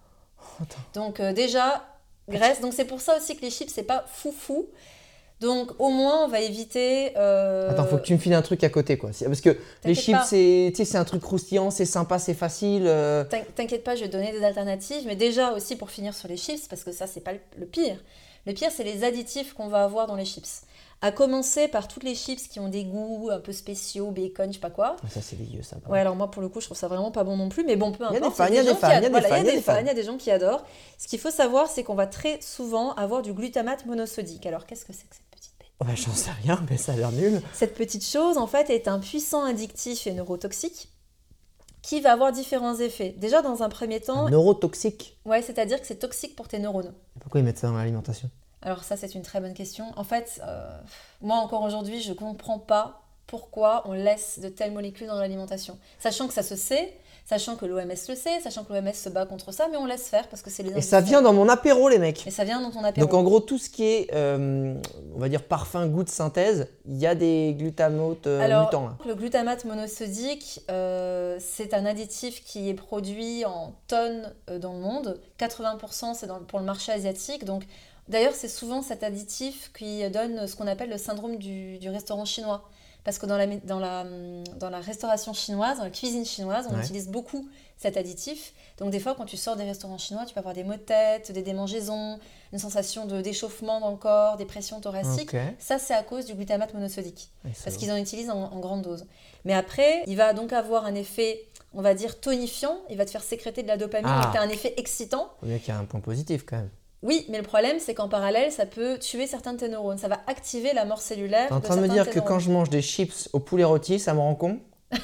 Attends. 0.61 0.79
Donc 0.93 1.19
euh, 1.19 1.33
déjà, 1.33 1.85
graisse. 2.29 2.61
Donc 2.61 2.73
c'est 2.73 2.85
pour 2.85 3.01
ça 3.01 3.17
aussi 3.17 3.35
que 3.35 3.41
les 3.41 3.49
chips, 3.51 3.71
c'est 3.73 3.83
pas 3.83 4.05
foufou. 4.11 4.67
Donc 5.39 5.71
au 5.79 5.89
moins, 5.89 6.25
on 6.25 6.27
va 6.27 6.41
éviter... 6.41 7.11
euh, 7.15 7.69
Attends, 7.69 7.85
faut 7.85 7.97
que 7.97 8.01
tu 8.03 8.13
me 8.13 8.17
files 8.17 8.33
un 8.33 8.41
truc 8.41 8.63
à 8.63 8.69
côté, 8.69 8.97
quoi. 8.97 9.11
Parce 9.23 9.41
que 9.41 9.55
les 9.85 9.93
chips, 9.93 10.17
c'est 10.85 10.95
un 10.97 11.05
truc 11.05 11.21
croustillant, 11.21 11.69
c'est 11.69 11.85
sympa, 11.85 12.17
c'est 12.17 12.33
facile. 12.33 12.85
euh, 12.87 13.23
T'in- 13.23 13.43
T'inquiète 13.55 13.83
pas, 13.83 13.95
je 13.95 14.01
vais 14.01 14.07
donner 14.09 14.31
des 14.31 14.43
alternatives. 14.43 15.03
Mais 15.05 15.15
déjà 15.15 15.51
aussi 15.53 15.75
pour 15.75 15.91
finir 15.91 16.15
sur 16.15 16.27
les 16.27 16.37
chips, 16.37 16.67
parce 16.67 16.83
que 16.83 16.91
ça, 16.91 17.05
c'est 17.05 17.19
pas 17.21 17.33
le 17.57 17.65
pire. 17.67 17.97
Le 18.47 18.53
pire, 18.53 18.69
c'est 18.75 18.83
les 18.83 19.03
additifs 19.03 19.53
qu'on 19.53 19.67
va 19.67 19.83
avoir 19.83 20.07
dans 20.07 20.15
les 20.15 20.25
chips. 20.25 20.61
À 21.01 21.11
commencer 21.11 21.67
par 21.67 21.87
toutes 21.87 22.03
les 22.03 22.15
chips 22.15 22.47
qui 22.47 22.59
ont 22.59 22.69
des 22.69 22.83
goûts 22.83 23.29
un 23.31 23.39
peu 23.39 23.51
spéciaux, 23.53 24.09
bacon, 24.09 24.47
je 24.47 24.53
sais 24.53 24.59
pas 24.59 24.71
quoi. 24.71 24.95
Ah, 25.03 25.09
Ça, 25.09 25.21
c'est 25.21 25.35
dégueu, 25.35 25.61
ça. 25.61 25.77
Ouais, 25.87 25.99
alors 25.99 26.15
moi 26.15 26.31
pour 26.31 26.41
le 26.41 26.49
coup, 26.49 26.59
je 26.59 26.65
trouve 26.65 26.77
ça 26.77 26.87
vraiment 26.87 27.11
pas 27.11 27.23
bon 27.23 27.37
non 27.37 27.49
plus, 27.49 27.63
mais 27.63 27.75
bon, 27.75 27.91
peu 27.91 28.03
Il 28.09 28.13
y 28.13 28.17
a 28.17 28.25
importe. 28.25 28.31
des 28.31 28.35
fans, 28.35 28.45
c'est 28.47 28.53
il 28.53 28.55
y 28.55 28.59
a 28.59 28.63
des 28.63 28.75
fans, 28.75 28.87
il 28.89 28.93
y 28.93 29.05
a 29.05 29.09
des 29.09 29.11
fans, 29.21 29.37
il 29.37 29.45
y 29.45 29.49
a 29.49 29.53
des 29.53 29.61
fans, 29.61 29.79
il 29.81 29.85
y 29.85 29.89
a 29.89 29.93
des 29.93 30.03
gens 30.03 30.17
qui 30.17 30.31
adorent. 30.31 30.63
Ce 30.97 31.07
qu'il 31.07 31.19
faut 31.19 31.29
savoir, 31.29 31.67
c'est 31.67 31.83
qu'on 31.83 31.93
va 31.93 32.07
très 32.07 32.41
souvent 32.41 32.93
avoir 32.95 33.21
du 33.21 33.31
glutamate 33.33 33.85
monosodique. 33.85 34.45
Alors 34.47 34.65
qu'est-ce 34.65 34.85
que 34.85 34.93
c'est 34.93 35.07
que 35.07 35.15
cette 35.15 35.29
petite 35.29 35.53
bête? 35.59 35.87
Ouais, 35.87 35.95
j'en 35.95 36.13
sais 36.15 36.31
rien, 36.43 36.59
mais 36.67 36.77
ça 36.77 36.93
a 36.93 36.95
l'air 36.95 37.11
nul. 37.11 37.41
Cette 37.53 37.75
petite 37.75 38.03
chose, 38.03 38.39
en 38.39 38.47
fait, 38.47 38.71
est 38.71 38.87
un 38.87 38.97
puissant 38.97 39.43
addictif 39.45 40.07
et 40.07 40.13
neurotoxique 40.13 40.89
qui 41.83 42.01
va 42.01 42.11
avoir 42.11 42.31
différents 42.31 42.75
effets. 42.79 43.13
Déjà, 43.17 43.43
dans 43.43 43.61
un 43.61 43.69
premier 43.69 44.01
temps, 44.01 44.27
Neurotoxique? 44.29 45.17
ouais, 45.25 45.43
c'est-à-dire 45.43 45.79
que 45.79 45.85
c'est 45.85 45.99
toxique 45.99 46.35
pour 46.35 46.47
tes 46.47 46.57
neurones. 46.59 46.91
Pourquoi 47.21 47.39
ils 47.39 47.43
mettent 47.43 47.59
ça 47.59 47.67
dans 47.67 47.77
l'alimentation? 47.77 48.29
Alors 48.61 48.83
ça, 48.83 48.97
c'est 48.97 49.13
une 49.13 49.21
très 49.21 49.39
bonne 49.39 49.53
question. 49.53 49.85
En 49.95 50.03
fait, 50.03 50.41
euh, 50.45 50.77
moi 51.21 51.37
encore 51.37 51.63
aujourd'hui, 51.63 52.01
je 52.01 52.13
comprends 52.13 52.59
pas 52.59 53.01
pourquoi 53.27 53.83
on 53.85 53.93
laisse 53.93 54.39
de 54.39 54.49
telles 54.49 54.71
molécules 54.71 55.07
dans 55.07 55.19
l'alimentation. 55.19 55.77
Sachant 55.99 56.27
que 56.27 56.33
ça 56.33 56.43
se 56.43 56.55
sait, 56.55 56.93
sachant 57.25 57.57
que 57.57 57.65
l'OMS 57.65 57.89
le 57.89 58.15
sait, 58.15 58.39
sachant 58.41 58.63
que 58.63 58.71
l'OMS 58.71 58.93
se 58.93 59.09
bat 59.09 59.25
contre 59.25 59.51
ça, 59.51 59.67
mais 59.69 59.75
on 59.75 59.85
laisse 59.85 60.07
faire 60.07 60.29
parce 60.29 60.41
que 60.41 60.49
c'est 60.49 60.63
les 60.63 60.71
Et 60.77 60.81
ça 60.81 61.01
vient 61.01 61.21
dans 61.21 61.33
mon 61.33 61.49
apéro, 61.49 61.89
les 61.89 61.99
mecs. 61.99 62.25
Et 62.25 62.31
ça 62.31 62.45
vient 62.45 62.61
dans 62.61 62.71
ton 62.71 62.83
apéro. 62.85 63.05
Donc 63.05 63.13
en 63.13 63.23
gros, 63.23 63.41
tout 63.41 63.57
ce 63.57 63.69
qui 63.69 63.83
est, 63.83 64.13
euh, 64.13 64.75
on 65.13 65.19
va 65.19 65.27
dire, 65.27 65.43
parfum, 65.43 65.85
goût 65.87 66.05
de 66.05 66.09
synthèse, 66.09 66.69
il 66.85 66.97
y 66.97 67.05
a 67.05 67.15
des 67.15 67.53
glutamotes 67.57 68.27
euh, 68.27 68.39
Alors, 68.39 68.63
mutants. 68.63 68.87
Là. 68.87 68.97
le 69.05 69.13
glutamate 69.13 69.65
monosodique, 69.65 70.61
euh, 70.71 71.37
c'est 71.41 71.73
un 71.73 71.85
additif 71.85 72.45
qui 72.45 72.69
est 72.69 72.73
produit 72.73 73.43
en 73.43 73.73
tonnes 73.87 74.33
dans 74.61 74.71
le 74.71 74.79
monde. 74.79 75.19
80% 75.37 76.13
c'est 76.13 76.29
pour 76.47 76.59
le 76.59 76.65
marché 76.65 76.93
asiatique. 76.93 77.43
Donc, 77.43 77.63
d'ailleurs, 78.09 78.33
c'est 78.35 78.47
souvent 78.49 78.81
cet 78.81 79.03
additif 79.03 79.71
qui 79.77 80.07
donne 80.09 80.47
ce 80.47 80.55
qu'on 80.55 80.67
appelle 80.67 80.89
le 80.89 80.97
syndrome 80.97 81.37
du, 81.37 81.77
du 81.79 81.89
restaurant 81.89 82.25
chinois. 82.25 82.63
Parce 83.03 83.19
que 83.19 83.25
dans 83.25 83.37
la, 83.37 83.47
dans, 83.47 83.79
la, 83.79 84.03
dans 84.59 84.69
la 84.69 84.81
restauration 84.81 85.31
chinoise, 85.31 85.77
dans 85.77 85.85
la 85.85 85.89
cuisine 85.89 86.25
chinoise, 86.25 86.67
on 86.69 86.73
Ouais. 86.73 86.81
utilise 86.83 87.07
beaucoup 87.07 87.47
cet 87.77 87.95
additif. 87.95 88.53
Donc 88.79 88.89
des 88.89 88.99
fois, 88.99 89.15
quand 89.15 89.23
tu 89.23 89.37
sors 89.37 89.55
des 89.55 89.63
restaurants 89.63 89.97
chinois, 89.97 90.25
tu 90.25 90.33
peux 90.33 90.39
avoir 90.41 90.53
des 90.53 90.65
maux 90.65 90.73
de 90.73 90.79
tête, 90.79 91.31
des 91.31 91.41
démangeaisons, 91.41 92.19
une 92.51 92.59
sensation 92.59 93.05
de 93.05 93.21
d'échauffement 93.21 93.79
dans 93.79 93.91
le 93.91 93.97
corps, 93.97 94.35
des 94.35 94.43
pressions 94.45 94.81
thoraciques. 94.81 95.31
Ça, 95.57 95.79
c'est 95.79 95.93
à 95.93 96.03
cause 96.03 96.25
du 96.25 96.33
glutamate 96.33 96.73
monosodique 96.73 97.29
parce 97.63 97.77
qu'ils 97.77 97.91
en 97.93 97.97
utilisent 97.97 98.29
en, 98.29 98.51
en 98.51 98.59
grande 98.59 98.81
dose. 98.81 99.05
Mais 99.45 99.53
après, 99.53 100.03
il 100.07 100.17
va 100.17 100.33
donc 100.33 100.51
avoir 100.51 100.85
un 100.85 100.95
effet, 100.95 101.45
on 101.73 101.81
va 101.81 101.93
dire, 101.93 102.19
tonifiant, 102.19 102.77
il 102.89 102.97
va 102.97 103.05
te 103.05 103.11
faire 103.11 103.23
sécréter 103.23 103.63
de 103.63 103.67
la 103.69 103.77
dopamine, 103.77 104.09
Ah. 104.11 104.23
donc 104.23 104.31
tu 104.33 104.37
as 104.37 104.41
un 104.41 104.49
effet 104.49 104.73
excitant. 104.75 105.29
Qu'il 105.39 105.49
y 105.49 105.53
ait 105.55 105.71
un 105.71 105.85
point 105.85 106.01
positif 106.01 106.43
quand 106.45 106.57
même. 106.57 106.69
Oui, 107.03 107.25
mais 107.29 107.37
le 107.37 107.43
problème, 107.43 107.77
c'est 107.79 107.93
qu'en 107.93 108.09
parallèle, 108.09 108.51
ça 108.51 108.65
peut 108.65 108.97
tuer 108.97 109.27
certains 109.27 109.53
de 109.53 109.59
tes 109.59 109.69
neurones, 109.69 109.97
ça 109.97 110.07
va 110.07 110.19
activer 110.27 110.73
la 110.73 110.85
mort 110.85 111.01
cellulaire. 111.01 111.47
T'es 111.49 111.53
en 111.53 111.61
train 111.61 111.75
de 111.75 111.81
me 111.81 111.87
dire 111.87 112.09
que 112.09 112.19
quand 112.19 112.39
je 112.39 112.49
mange 112.49 112.69
des 112.69 112.81
chips 112.81 113.29
au 113.33 113.39
poulet 113.39 113.63
rôti, 113.63 113.99
ça 113.99 114.13
me 114.13 114.19
rend 114.19 114.35
con 114.35 114.59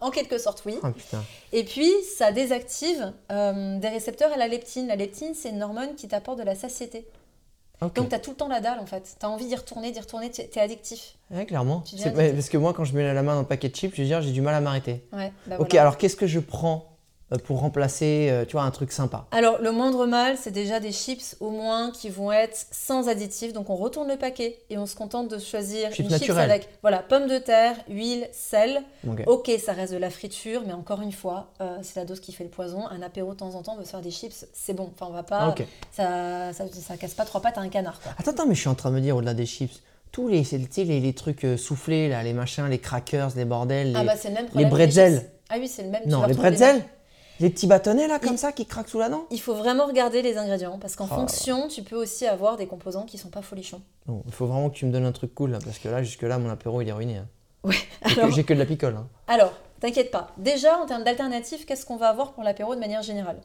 En 0.00 0.10
quelque 0.10 0.38
sorte, 0.38 0.62
oui. 0.64 0.78
Ah 0.82 0.92
putain. 0.92 1.22
Et 1.52 1.62
puis, 1.62 1.90
ça 2.16 2.32
désactive 2.32 3.12
euh, 3.30 3.78
des 3.78 3.88
récepteurs 3.88 4.32
à 4.32 4.36
la 4.38 4.48
leptine. 4.48 4.86
La 4.86 4.96
leptine, 4.96 5.34
c'est 5.34 5.50
une 5.50 5.62
hormone 5.62 5.94
qui 5.94 6.08
t'apporte 6.08 6.38
de 6.38 6.42
la 6.42 6.54
satiété. 6.54 7.06
Donc, 7.80 8.08
tu 8.08 8.14
as 8.14 8.18
tout 8.18 8.30
le 8.30 8.36
temps 8.36 8.48
la 8.48 8.60
dalle, 8.60 8.78
en 8.78 8.86
fait. 8.86 9.16
Tu 9.18 9.26
as 9.26 9.28
envie 9.28 9.46
d'y 9.46 9.56
retourner, 9.56 9.90
d'y 9.90 10.00
retourner, 10.00 10.30
tu 10.30 10.40
es 10.40 10.58
addictif. 10.58 11.16
Ouais, 11.30 11.44
clairement. 11.44 11.82
Addictif. 11.86 12.12
parce 12.14 12.48
que 12.48 12.56
moi, 12.58 12.72
quand 12.72 12.84
je 12.84 12.94
mets 12.94 13.12
la 13.12 13.22
main 13.22 13.34
dans 13.34 13.40
le 13.40 13.46
paquet 13.46 13.68
de 13.68 13.76
chips, 13.76 13.94
je 13.94 14.02
veux 14.02 14.08
dire, 14.08 14.22
j'ai 14.22 14.32
du 14.32 14.40
mal 14.40 14.54
à 14.54 14.60
m'arrêter. 14.60 15.04
Ouais, 15.12 15.32
bah 15.46 15.56
ok, 15.58 15.70
voilà. 15.70 15.82
alors 15.82 15.96
qu'est-ce 15.96 16.16
que 16.16 16.26
je 16.26 16.40
prends 16.40 16.89
pour 17.38 17.60
remplacer, 17.60 18.28
euh, 18.30 18.44
tu 18.44 18.52
vois, 18.52 18.62
un 18.62 18.70
truc 18.70 18.90
sympa 18.92 19.26
Alors, 19.30 19.58
le 19.60 19.70
moindre 19.70 20.06
mal, 20.06 20.36
c'est 20.36 20.50
déjà 20.50 20.80
des 20.80 20.92
chips 20.92 21.36
au 21.40 21.50
moins 21.50 21.92
qui 21.92 22.08
vont 22.08 22.32
être 22.32 22.66
sans 22.72 23.08
additifs. 23.08 23.52
Donc, 23.52 23.70
on 23.70 23.76
retourne 23.76 24.08
le 24.08 24.16
paquet 24.16 24.58
et 24.68 24.78
on 24.78 24.86
se 24.86 24.96
contente 24.96 25.28
de 25.28 25.38
choisir 25.38 25.92
Chips 25.92 26.10
une 26.10 26.18
chips 26.18 26.30
avec 26.30 26.68
voilà, 26.82 26.98
pommes 26.98 27.28
de 27.28 27.38
terre, 27.38 27.76
huile, 27.88 28.28
sel. 28.32 28.82
Ok. 29.08 29.22
Ok, 29.26 29.50
ça 29.64 29.72
reste 29.72 29.92
de 29.92 29.98
la 29.98 30.10
friture, 30.10 30.62
mais 30.66 30.72
encore 30.72 31.02
une 31.02 31.12
fois, 31.12 31.52
euh, 31.60 31.78
c'est 31.82 31.96
la 31.96 32.04
dose 32.04 32.20
qui 32.20 32.32
fait 32.32 32.44
le 32.44 32.50
poison. 32.50 32.86
Un 32.88 33.02
apéro 33.02 33.32
de 33.32 33.38
temps 33.38 33.54
en 33.54 33.62
temps, 33.62 33.74
on 33.74 33.78
veut 33.78 33.84
se 33.84 33.90
faire 33.90 34.00
des 34.00 34.10
chips, 34.10 34.46
c'est 34.52 34.74
bon. 34.74 34.90
Enfin, 34.94 35.06
on 35.08 35.14
va 35.14 35.22
pas. 35.22 35.54
Ah, 35.56 35.62
ça, 35.92 36.52
ça, 36.52 36.64
ça 36.72 36.96
casse 36.96 37.14
pas 37.14 37.24
trois 37.24 37.40
pattes 37.40 37.58
à 37.58 37.60
un 37.60 37.68
canard, 37.68 38.00
quoi. 38.00 38.12
Attends, 38.18 38.32
attends, 38.32 38.46
mais 38.46 38.54
je 38.54 38.60
suis 38.60 38.68
en 38.68 38.74
train 38.74 38.90
de 38.90 38.96
me 38.96 39.00
dire, 39.00 39.16
au-delà 39.16 39.34
des 39.34 39.46
chips, 39.46 39.80
tous 40.10 40.26
les, 40.26 40.42
les, 40.76 41.00
les 41.00 41.12
trucs 41.12 41.44
euh, 41.44 41.56
soufflés, 41.56 42.08
là, 42.08 42.22
les 42.24 42.32
machins, 42.32 42.66
les 42.66 42.78
crackers, 42.80 43.30
les 43.36 43.44
bordels, 43.44 43.92
les... 43.92 43.98
Ah, 43.98 44.04
bah, 44.04 44.14
c'est 44.16 44.28
le 44.30 44.34
même 44.34 44.46
problème. 44.46 44.68
que 44.68 44.74
bretzels. 44.74 45.30
Ah 45.48 45.56
oui, 45.58 45.68
c'est 45.68 45.82
le 45.82 45.90
même. 45.90 46.02
non, 46.06 46.26
les 46.26 46.34
bretzels 46.34 46.82
Les 47.40 47.50
petits 47.50 47.66
bâtonnets, 47.66 48.06
là, 48.06 48.18
comme 48.18 48.34
Il- 48.34 48.38
ça, 48.38 48.52
qui 48.52 48.66
craquent 48.66 48.88
sous 48.88 48.98
la 48.98 49.08
dent 49.08 49.24
Il 49.30 49.40
faut 49.40 49.54
vraiment 49.54 49.86
regarder 49.86 50.22
les 50.22 50.36
ingrédients 50.36 50.78
parce 50.78 50.94
qu'en 50.94 51.08
Oh. 51.10 51.14
fonction, 51.14 51.68
tu 51.68 51.82
peux 51.82 51.96
aussi 51.96 52.26
avoir 52.26 52.56
des 52.56 52.66
composants 52.66 53.04
qui 53.04 53.18
sont 53.18 53.30
pas 53.30 53.42
folichons. 53.42 53.80
Non, 54.06 54.22
il 54.26 54.32
faut 54.32 54.46
vraiment 54.46 54.68
que 54.70 54.74
tu 54.76 54.86
me 54.86 54.92
donnes 54.92 55.06
un 55.06 55.12
truc 55.12 55.34
cool, 55.34 55.50
là, 55.50 55.58
parce 55.64 55.78
que 55.78 55.88
là, 55.88 56.02
jusque-là, 56.02 56.38
mon 56.38 56.50
apéro, 56.50 56.80
il 56.82 56.88
est 56.88 56.92
ruiné. 56.92 57.16
hein. 57.18 57.26
Ouais. 57.64 57.74
J'ai 58.06 58.14
que- 58.14 58.20
Alors, 58.20 58.30
J'ai 58.32 58.44
que 58.44 58.54
de 58.54 58.58
la 58.58 58.66
picole. 58.66 58.96
hein. 58.96 59.08
Alors, 59.26 59.52
t'inquiète 59.80 60.10
pas. 60.10 60.30
Déjà, 60.38 60.78
en 60.78 60.86
termes 60.86 61.04
d'alternatives, 61.04 61.64
qu'est-ce 61.64 61.84
qu'on 61.86 61.96
va 61.96 62.08
avoir 62.08 62.32
pour 62.32 62.42
l'apéro 62.42 62.74
de 62.74 62.80
manière 62.80 63.02
générale? 63.02 63.40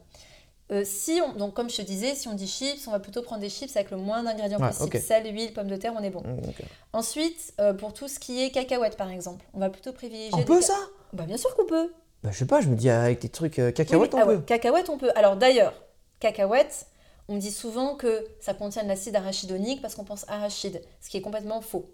Euh, 0.72 0.82
si 0.84 1.22
on, 1.24 1.34
donc 1.38 1.54
comme 1.54 1.70
je 1.70 1.78
te 1.78 1.82
disais, 1.84 2.16
si 2.16 2.28
on 2.28 2.34
dit 2.34 2.48
chips, 2.48 2.88
on 2.88 2.92
va 2.92 3.00
plutôt 3.00 3.22
prendre 3.22 3.40
des 3.42 3.50
chips 3.50 3.76
avec 3.76 3.92
le 3.92 3.98
moins 3.98 4.24
d'ingrédients 4.24 4.60
Ouais, 4.60 4.70
possible. 4.70 4.96
ok. 4.98 5.02
Sel, 5.02 5.32
huile, 5.32 5.54
pommes 5.54 5.68
de 5.68 5.76
terre, 5.76 5.94
on 5.96 6.02
est 6.02 6.10
bon. 6.10 6.22
Mm, 6.22 6.40
ok. 6.50 6.64
Ensuite, 6.94 7.54
euh, 7.60 7.74
pour 7.74 7.94
tout 7.94 8.08
ce 8.08 8.18
qui 8.20 8.42
est 8.44 8.50
cacahuètes 8.50 8.98
par 8.98 9.12
exemple, 9.12 9.46
on 9.54 9.60
va 9.60 9.70
plutôt 9.70 9.92
privilégier. 9.94 10.32
On 10.34 10.42
peut 10.44 10.62
ca- 10.62 10.74
ça? 10.74 10.80
Bah 11.14 11.24
bien 11.28 11.38
sûr 11.38 11.56
qu'on 11.56 11.66
peut. 11.68 11.94
Bah, 12.26 12.32
je 12.34 12.38
sais 12.40 12.46
pas, 12.48 12.60
je 12.60 12.68
me 12.70 12.76
dis 12.76 12.90
avec 12.90 13.22
des 13.22 13.30
trucs 13.30 13.60
euh, 13.60 13.68
Oui, 13.68 13.74
cacahuètes, 13.74 14.16
ah 14.16 14.24
on 14.24 14.28
ouais, 14.28 14.36
peut. 14.38 14.42
cacahuètes, 14.42 14.90
on 14.90 14.98
peut. 14.98 15.12
Alors 15.16 15.36
d'ailleurs, 15.38 15.74
cacahuètes, 16.20 16.88
on 17.28 17.38
dit 17.38 17.52
souvent 17.52 17.96
que 17.96 18.26
ça 18.40 18.54
contient 18.56 18.84
de 18.84 18.88
l'acide 18.88 19.16
arachidonique 19.16 19.80
parce 19.82 19.94
qu'on 19.94 20.04
pense 20.06 20.26
arachide, 20.28 20.82
ce 21.02 21.10
qui 21.10 21.18
est 21.18 21.22
complètement 21.22 21.62
faux. 21.62 21.86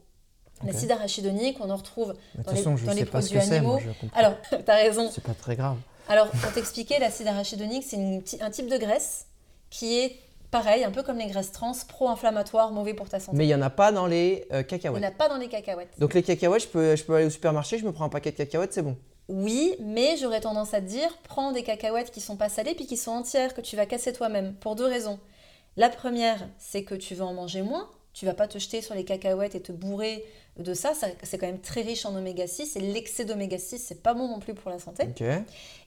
L'acide 0.65 0.91
arachidonique, 0.91 1.57
on 1.59 1.69
en 1.69 1.75
retrouve. 1.75 2.13
Dans 2.35 2.51
les- 2.51 2.57
façon, 2.59 2.77
je 2.77 2.85
dans 2.85 2.93
les 2.93 2.99
sais 2.99 3.05
pas 3.05 3.21
ce 3.21 3.29
que 3.29 3.33
produits 3.39 3.49
c'est, 3.53 3.61
moi, 3.61 3.75
animaux. 3.77 3.93
je. 4.03 4.07
Alors, 4.17 4.33
t'as 4.65 4.75
raison. 4.75 5.09
C'est 5.11 5.23
pas 5.23 5.33
très 5.33 5.55
grave. 5.55 5.77
Alors, 6.07 6.29
pour 6.29 6.51
t'expliquer, 6.53 6.99
l'acide 6.99 7.27
arachidonique, 7.27 7.83
c'est 7.85 8.41
un 8.41 8.49
type 8.51 8.67
de 8.69 8.77
graisse 8.77 9.25
qui 9.69 9.97
est 9.99 10.15
pareil, 10.51 10.83
un 10.83 10.91
peu 10.91 11.01
comme 11.03 11.17
les 11.17 11.27
graisses 11.27 11.51
trans, 11.51 11.71
pro-inflammatoires, 11.87 12.71
mauvais 12.71 12.93
pour 12.93 13.09
ta 13.09 13.19
santé. 13.19 13.37
Mais 13.37 13.45
il 13.47 13.49
y 13.49 13.55
en 13.55 13.61
a 13.61 13.69
pas 13.69 13.91
dans 13.91 14.05
les 14.05 14.45
euh, 14.51 14.57
Il 14.57 14.57
n'y 14.59 14.65
cacahuètes. 14.65 15.03
en 15.03 15.07
a 15.07 15.11
pas 15.11 15.29
dans 15.29 15.37
les 15.37 15.47
cacahuètes. 15.49 15.97
Donc 15.97 16.13
les 16.13 16.21
cacahuètes, 16.23 16.63
je 16.63 16.67
peux, 16.67 16.95
je 16.95 17.03
peux 17.03 17.15
aller 17.15 17.25
au 17.25 17.29
supermarché, 17.29 17.77
je 17.79 17.85
me 17.85 17.91
prends 17.91 18.05
un 18.05 18.09
paquet 18.09 18.31
de 18.31 18.37
cacahuètes, 18.37 18.73
c'est 18.73 18.81
bon. 18.81 18.95
Oui, 19.31 19.75
mais 19.79 20.17
j'aurais 20.17 20.41
tendance 20.41 20.73
à 20.73 20.81
te 20.81 20.87
dire, 20.87 21.17
prends 21.23 21.53
des 21.53 21.63
cacahuètes 21.63 22.11
qui 22.11 22.19
sont 22.19 22.35
pas 22.35 22.49
salées 22.49 22.75
puis 22.75 22.85
qui 22.85 22.97
sont 22.97 23.11
entières, 23.11 23.53
que 23.53 23.61
tu 23.61 23.77
vas 23.77 23.85
casser 23.85 24.11
toi-même, 24.11 24.55
pour 24.55 24.75
deux 24.75 24.85
raisons. 24.85 25.19
La 25.77 25.87
première, 25.87 26.49
c'est 26.59 26.83
que 26.83 26.95
tu 26.95 27.15
vas 27.15 27.25
en 27.25 27.33
manger 27.33 27.61
moins. 27.61 27.89
Tu 28.13 28.25
vas 28.25 28.33
pas 28.33 28.49
te 28.49 28.59
jeter 28.59 28.81
sur 28.81 28.93
les 28.93 29.05
cacahuètes 29.05 29.55
et 29.55 29.61
te 29.61 29.71
bourrer 29.71 30.25
de 30.57 30.73
ça. 30.73 30.93
ça 30.93 31.07
c'est 31.23 31.37
quand 31.37 31.45
même 31.45 31.61
très 31.61 31.81
riche 31.81 32.05
en 32.05 32.13
oméga 32.13 32.45
6 32.45 32.75
et 32.75 32.81
l'excès 32.81 33.23
d'oméga 33.23 33.57
6, 33.57 33.79
c'est 33.79 34.03
pas 34.03 34.13
bon 34.13 34.27
non 34.27 34.39
plus 34.39 34.53
pour 34.53 34.69
la 34.69 34.79
santé. 34.79 35.05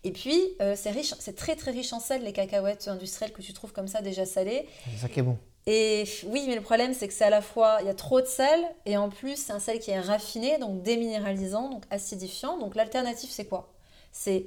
Et 0.04 0.10
puis, 0.10 0.40
euh, 0.62 0.74
c'est 0.74 0.90
riche, 0.90 1.14
c'est 1.18 1.36
très 1.36 1.54
très 1.54 1.70
riche 1.70 1.92
en 1.92 2.00
sel, 2.00 2.24
les 2.24 2.32
cacahuètes 2.32 2.88
industrielles 2.88 3.34
que 3.34 3.42
tu 3.42 3.52
trouves 3.52 3.72
comme 3.72 3.88
ça 3.88 4.00
déjà 4.00 4.24
salées. 4.24 4.66
C'est 4.90 5.02
ça 5.02 5.08
qui 5.10 5.20
est 5.20 5.22
bon. 5.22 5.36
Et 5.66 6.04
oui, 6.26 6.44
mais 6.47 6.54
le 6.56 6.61
problème, 6.61 6.92
c'est 6.92 7.09
que 7.09 7.14
c'est 7.14 7.25
à 7.25 7.30
la 7.30 7.40
fois, 7.40 7.78
il 7.80 7.87
y 7.87 7.90
a 7.90 7.94
trop 7.94 8.21
de 8.21 8.26
sel, 8.26 8.61
et 8.85 8.97
en 8.99 9.09
plus, 9.09 9.37
c'est 9.37 9.52
un 9.52 9.59
sel 9.61 9.78
qui 9.78 9.90
est 9.90 10.00
raffiné, 10.00 10.59
donc 10.59 10.83
déminéralisant, 10.83 11.71
donc 11.71 11.85
acidifiant. 11.90 12.59
Donc 12.59 12.75
l'alternative, 12.75 13.30
c'est 13.30 13.47
quoi? 13.47 13.73
C'est 14.12 14.44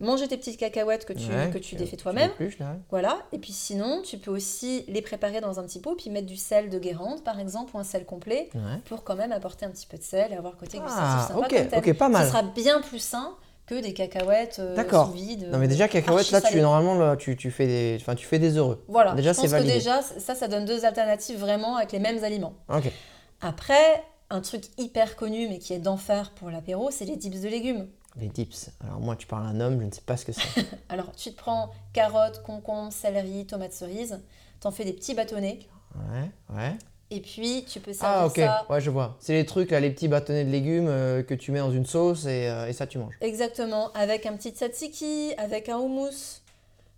manger 0.00 0.26
tes 0.28 0.36
petites 0.36 0.58
cacahuètes 0.58 1.06
que 1.06 1.12
tu, 1.12 1.30
Ouais, 1.30 1.50
que 1.52 1.58
tu 1.58 1.74
que- 1.76 1.80
défais 1.80 1.96
toi-même. 1.96 2.30
Voilà. 2.90 3.18
Et 3.32 3.38
puis 3.38 3.52
sinon, 3.52 4.02
tu 4.02 4.18
peux 4.18 4.30
aussi 4.32 4.84
les 4.88 5.00
préparer 5.02 5.40
dans 5.40 5.58
un 5.60 5.62
petit 5.62 5.80
pot, 5.80 5.94
puis 5.94 6.10
mettre 6.10 6.26
du 6.26 6.36
sel 6.36 6.68
de 6.68 6.78
Guérande, 6.80 7.22
par 7.22 7.38
exemple, 7.38 7.74
ou 7.76 7.78
un 7.78 7.84
sel 7.84 8.04
complet, 8.04 8.50
Ouais. 8.54 8.78
pour 8.86 9.04
quand 9.04 9.14
même 9.16 9.32
apporter 9.32 9.64
un 9.66 9.70
petit 9.70 9.86
peu 9.86 9.96
de 9.96 10.02
sel 10.02 10.32
et 10.32 10.36
avoir 10.36 10.52
le 10.52 10.58
côté 10.58 10.78
gustatif 10.78 10.98
Ah, 11.00 11.24
sympa 11.28 11.46
ok, 11.46 11.48
comme 11.56 11.68
tel. 11.68 11.78
ok, 11.78 11.92
pas 11.96 12.08
mal. 12.08 12.24
Ce 12.24 12.30
sera 12.32 12.42
bien 12.42 12.80
plus 12.80 12.98
sain 12.98 13.36
que 13.66 13.74
des 13.80 13.92
cacahuètes 13.92 14.58
euh, 14.60 14.76
D'accord. 14.76 15.08
sous 15.08 15.12
vide. 15.12 15.48
Non 15.50 15.58
mais 15.58 15.68
déjà 15.68 15.88
cacahuètes, 15.88 16.30
là, 16.30 16.40
tu 16.40 16.60
normalement, 16.60 16.94
là, 16.94 17.16
tu, 17.16 17.36
tu 17.36 17.50
fais 17.50 17.66
des, 17.66 17.98
enfin, 18.00 18.14
tu 18.14 18.26
fais 18.26 18.38
des 18.38 18.56
heureux. 18.56 18.84
Voilà, 18.88 19.14
Déjà, 19.14 19.32
je 19.32 19.40
c'est 19.40 19.48
pense 19.48 19.60
que 19.60 19.66
déjà, 19.66 20.02
ça, 20.02 20.34
ça 20.34 20.48
donne 20.48 20.64
deux 20.64 20.84
alternatives 20.84 21.38
vraiment 21.38 21.76
avec 21.76 21.92
les 21.92 21.98
mêmes 21.98 22.22
aliments. 22.22 22.54
Ok. 22.68 22.90
Après, 23.40 24.04
un 24.30 24.40
truc 24.40 24.64
hyper 24.78 25.16
connu, 25.16 25.48
mais 25.48 25.58
qui 25.58 25.72
est 25.72 25.78
d'enfer 25.78 26.30
pour 26.30 26.50
l'apéro, 26.50 26.90
c'est 26.90 27.04
les 27.04 27.16
dips 27.16 27.40
de 27.40 27.48
légumes. 27.48 27.88
Les 28.18 28.28
dips. 28.28 28.70
Alors 28.84 29.00
moi, 29.00 29.14
tu 29.16 29.26
parles 29.26 29.46
à 29.46 29.50
un 29.50 29.60
homme, 29.60 29.80
je 29.80 29.86
ne 29.86 29.90
sais 29.90 30.00
pas 30.00 30.16
ce 30.16 30.24
que 30.24 30.32
c'est. 30.32 30.42
Alors, 30.88 31.12
tu 31.12 31.32
te 31.32 31.36
prends 31.36 31.70
carottes, 31.92 32.42
concombres, 32.42 32.92
céleri, 32.92 33.46
tomates 33.46 33.72
cerises, 33.74 34.20
t'en 34.60 34.70
fais 34.70 34.84
des 34.84 34.94
petits 34.94 35.14
bâtonnets, 35.14 35.58
ouais, 35.94 36.56
ouais. 36.56 36.76
Et 37.16 37.20
puis 37.20 37.64
tu 37.68 37.80
peux 37.80 37.92
servir 37.92 38.18
Ah 38.22 38.26
ok, 38.26 38.36
ça 38.36 38.66
ouais, 38.70 38.80
je 38.80 38.90
vois. 38.90 39.16
C'est 39.20 39.32
les 39.34 39.46
trucs 39.46 39.70
là, 39.70 39.80
les 39.80 39.90
petits 39.90 40.08
bâtonnets 40.08 40.44
de 40.44 40.50
légumes 40.50 40.88
euh, 40.88 41.22
que 41.22 41.34
tu 41.34 41.52
mets 41.52 41.58
dans 41.60 41.70
une 41.72 41.86
sauce 41.86 42.24
et, 42.26 42.48
euh, 42.48 42.66
et 42.68 42.72
ça 42.72 42.86
tu 42.86 42.98
manges. 42.98 43.14
exactement 43.20 43.90
avec 43.94 44.26
un 44.26 44.34
petit 44.36 44.50
tzatziki, 44.50 45.32
avec 45.38 45.68
un 45.68 45.78
houmous. 45.78 46.40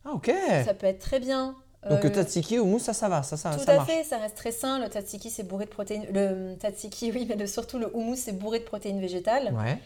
Ah 0.05 0.11
ok. 0.15 0.31
Ça 0.65 0.75
peut 0.75 0.87
être 0.87 1.01
très 1.01 1.21
bien. 1.21 1.55
Donc 1.89 2.05
Euh, 2.05 2.09
le 2.09 2.15
tzatziki 2.15 2.59
ou 2.59 2.65
mousse, 2.67 2.83
ça, 2.83 2.93
ça 2.93 3.09
va, 3.09 3.23
ça, 3.23 3.37
ça, 3.37 3.51
Tout 3.55 3.65
ça 3.65 3.73
à 3.73 3.77
marche. 3.77 3.89
fait, 3.89 4.03
ça 4.05 4.19
reste 4.19 4.37
très 4.37 4.51
sain. 4.53 4.79
Le 4.81 4.87
tzatziki, 4.89 5.31
c'est 5.31 5.45
bourré 5.45 5.65
de 5.67 5.71
protéines. 5.71 6.07
Le 6.13 6.55
tzatziki, 6.57 7.13
oui, 7.13 7.25
mais 7.29 7.37
le- 7.37 7.47
surtout 7.47 7.79
le 7.79 7.89
houmous, 7.95 8.17
c'est 8.17 8.33
bourré 8.33 8.59
de 8.59 8.65
protéines 8.65 9.01
végétales. 9.01 9.55
Ouais. 9.55 9.79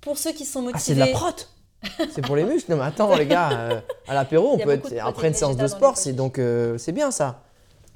Pour 0.00 0.18
ceux 0.18 0.32
qui 0.32 0.44
sont 0.44 0.62
motivés. 0.62 0.76
Ah 0.76 0.80
c'est 0.84 0.94
de 0.94 1.00
la 1.00 1.06
prot 1.08 1.34
C'est 2.14 2.22
pour 2.22 2.34
les 2.36 2.42
muscles. 2.44 2.70
Non 2.72 2.78
mais 2.78 2.84
attends 2.84 3.14
les 3.14 3.26
gars, 3.26 3.50
euh, 3.52 3.80
à 4.08 4.14
l'apéro, 4.14 4.52
on 4.54 4.58
peut 4.58 4.70
être 4.70 4.92
après 5.00 5.28
une 5.28 5.34
séance 5.34 5.56
de 5.56 5.66
sport, 5.68 5.96
c'est 5.96 6.12
donc 6.14 6.38
euh, 6.38 6.78
c'est 6.78 6.92
bien 6.92 7.10
ça. 7.10 7.42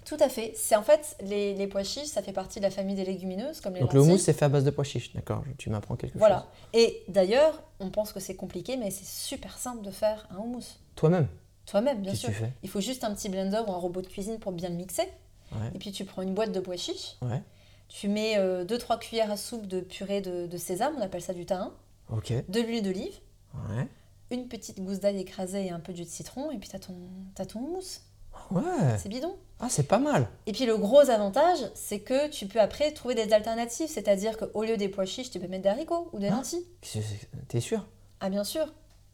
Tout 0.04 0.16
à 0.20 0.28
fait. 0.28 0.52
C'est 0.56 0.74
en 0.76 0.82
fait 0.82 1.16
les, 1.22 1.54
les 1.54 1.66
pois 1.66 1.84
chiches, 1.84 2.06
ça 2.08 2.22
fait 2.22 2.32
partie 2.32 2.58
de 2.58 2.64
la 2.64 2.70
famille 2.70 2.96
des 2.96 3.04
légumineuses, 3.04 3.60
comme 3.60 3.74
les 3.74 3.80
Donc 3.80 3.92
le 3.92 4.00
houmous 4.00 4.18
c'est 4.18 4.32
fait 4.32 4.46
à 4.46 4.48
base 4.48 4.64
de 4.64 4.70
pois 4.70 4.84
chiches, 4.84 5.12
d'accord 5.14 5.44
Tu 5.58 5.70
m'apprends 5.70 5.96
quelque 5.96 6.16
Voilà. 6.18 6.36
chose. 6.72 6.80
Et 6.80 7.02
d'ailleurs, 7.08 7.62
on 7.80 7.90
pense 7.90 8.12
que 8.12 8.20
c'est 8.20 8.34
compliqué, 8.36 8.76
mais 8.76 8.90
c'est 8.90 9.06
super 9.06 9.58
simple 9.58 9.82
de 9.84 9.90
faire 9.90 10.26
un 10.30 10.38
houmous. 10.38 10.64
Toi-même, 10.96 11.28
Toi-même, 11.66 12.00
bien 12.00 12.14
sûr. 12.14 12.30
tu 12.30 12.44
Il 12.62 12.68
faut 12.68 12.80
juste 12.80 13.04
un 13.04 13.14
petit 13.14 13.28
blender 13.28 13.60
ou 13.66 13.70
un 13.72 13.76
robot 13.76 14.02
de 14.02 14.06
cuisine 14.08 14.38
pour 14.38 14.52
bien 14.52 14.68
le 14.70 14.74
mixer. 14.76 15.08
Ouais. 15.52 15.68
Et 15.74 15.78
puis 15.78 15.92
tu 15.92 16.04
prends 16.04 16.22
une 16.22 16.34
boîte 16.34 16.52
de 16.52 16.60
pois 16.60 16.76
chiches. 16.76 17.16
Ouais. 17.22 17.42
Tu 17.88 18.08
mets 18.08 18.36
2-3 18.64 18.98
cuillères 19.00 19.30
à 19.30 19.36
soupe 19.36 19.66
de 19.66 19.80
purée 19.80 20.20
de, 20.20 20.46
de 20.46 20.56
sésame, 20.56 20.94
on 20.96 21.00
appelle 21.02 21.22
ça 21.22 21.34
du 21.34 21.44
thym, 21.44 21.70
Ok. 22.08 22.32
de 22.48 22.60
l'huile 22.60 22.82
d'olive, 22.84 23.14
Ouais. 23.54 23.86
une 24.30 24.46
petite 24.46 24.80
gousse 24.80 25.00
d'ail 25.00 25.18
écrasée 25.18 25.66
et 25.66 25.70
un 25.70 25.80
peu 25.80 25.92
de 25.92 25.96
jus 25.98 26.04
de 26.04 26.08
citron, 26.08 26.52
et 26.52 26.58
puis 26.58 26.68
ton, 26.68 26.94
t'as 27.34 27.46
ton 27.46 27.58
houmous. 27.58 28.00
Ouais. 28.50 28.62
C'est 28.98 29.08
bidon. 29.08 29.34
Ah 29.60 29.66
c'est 29.68 29.82
pas 29.86 29.98
mal. 29.98 30.26
Et 30.46 30.52
puis 30.52 30.64
le 30.66 30.76
gros 30.76 31.08
avantage, 31.10 31.58
c'est 31.74 31.98
que 32.00 32.28
tu 32.28 32.46
peux 32.46 32.60
après 32.60 32.92
trouver 32.92 33.14
des 33.14 33.32
alternatives, 33.32 33.88
c'est-à-dire 33.88 34.36
qu'au 34.38 34.64
lieu 34.64 34.76
des 34.76 34.88
pois 34.88 35.04
chiches, 35.04 35.30
tu 35.30 35.38
peux 35.38 35.48
mettre 35.48 35.64
des 35.64 35.68
haricots 35.68 36.08
ou 36.12 36.18
des 36.18 36.28
Ah. 36.28 36.36
lentilles. 36.36 36.64
T'es 37.48 37.60
sûr? 37.60 37.86
Ah 38.20 38.30
bien 38.30 38.44
sûr, 38.44 38.66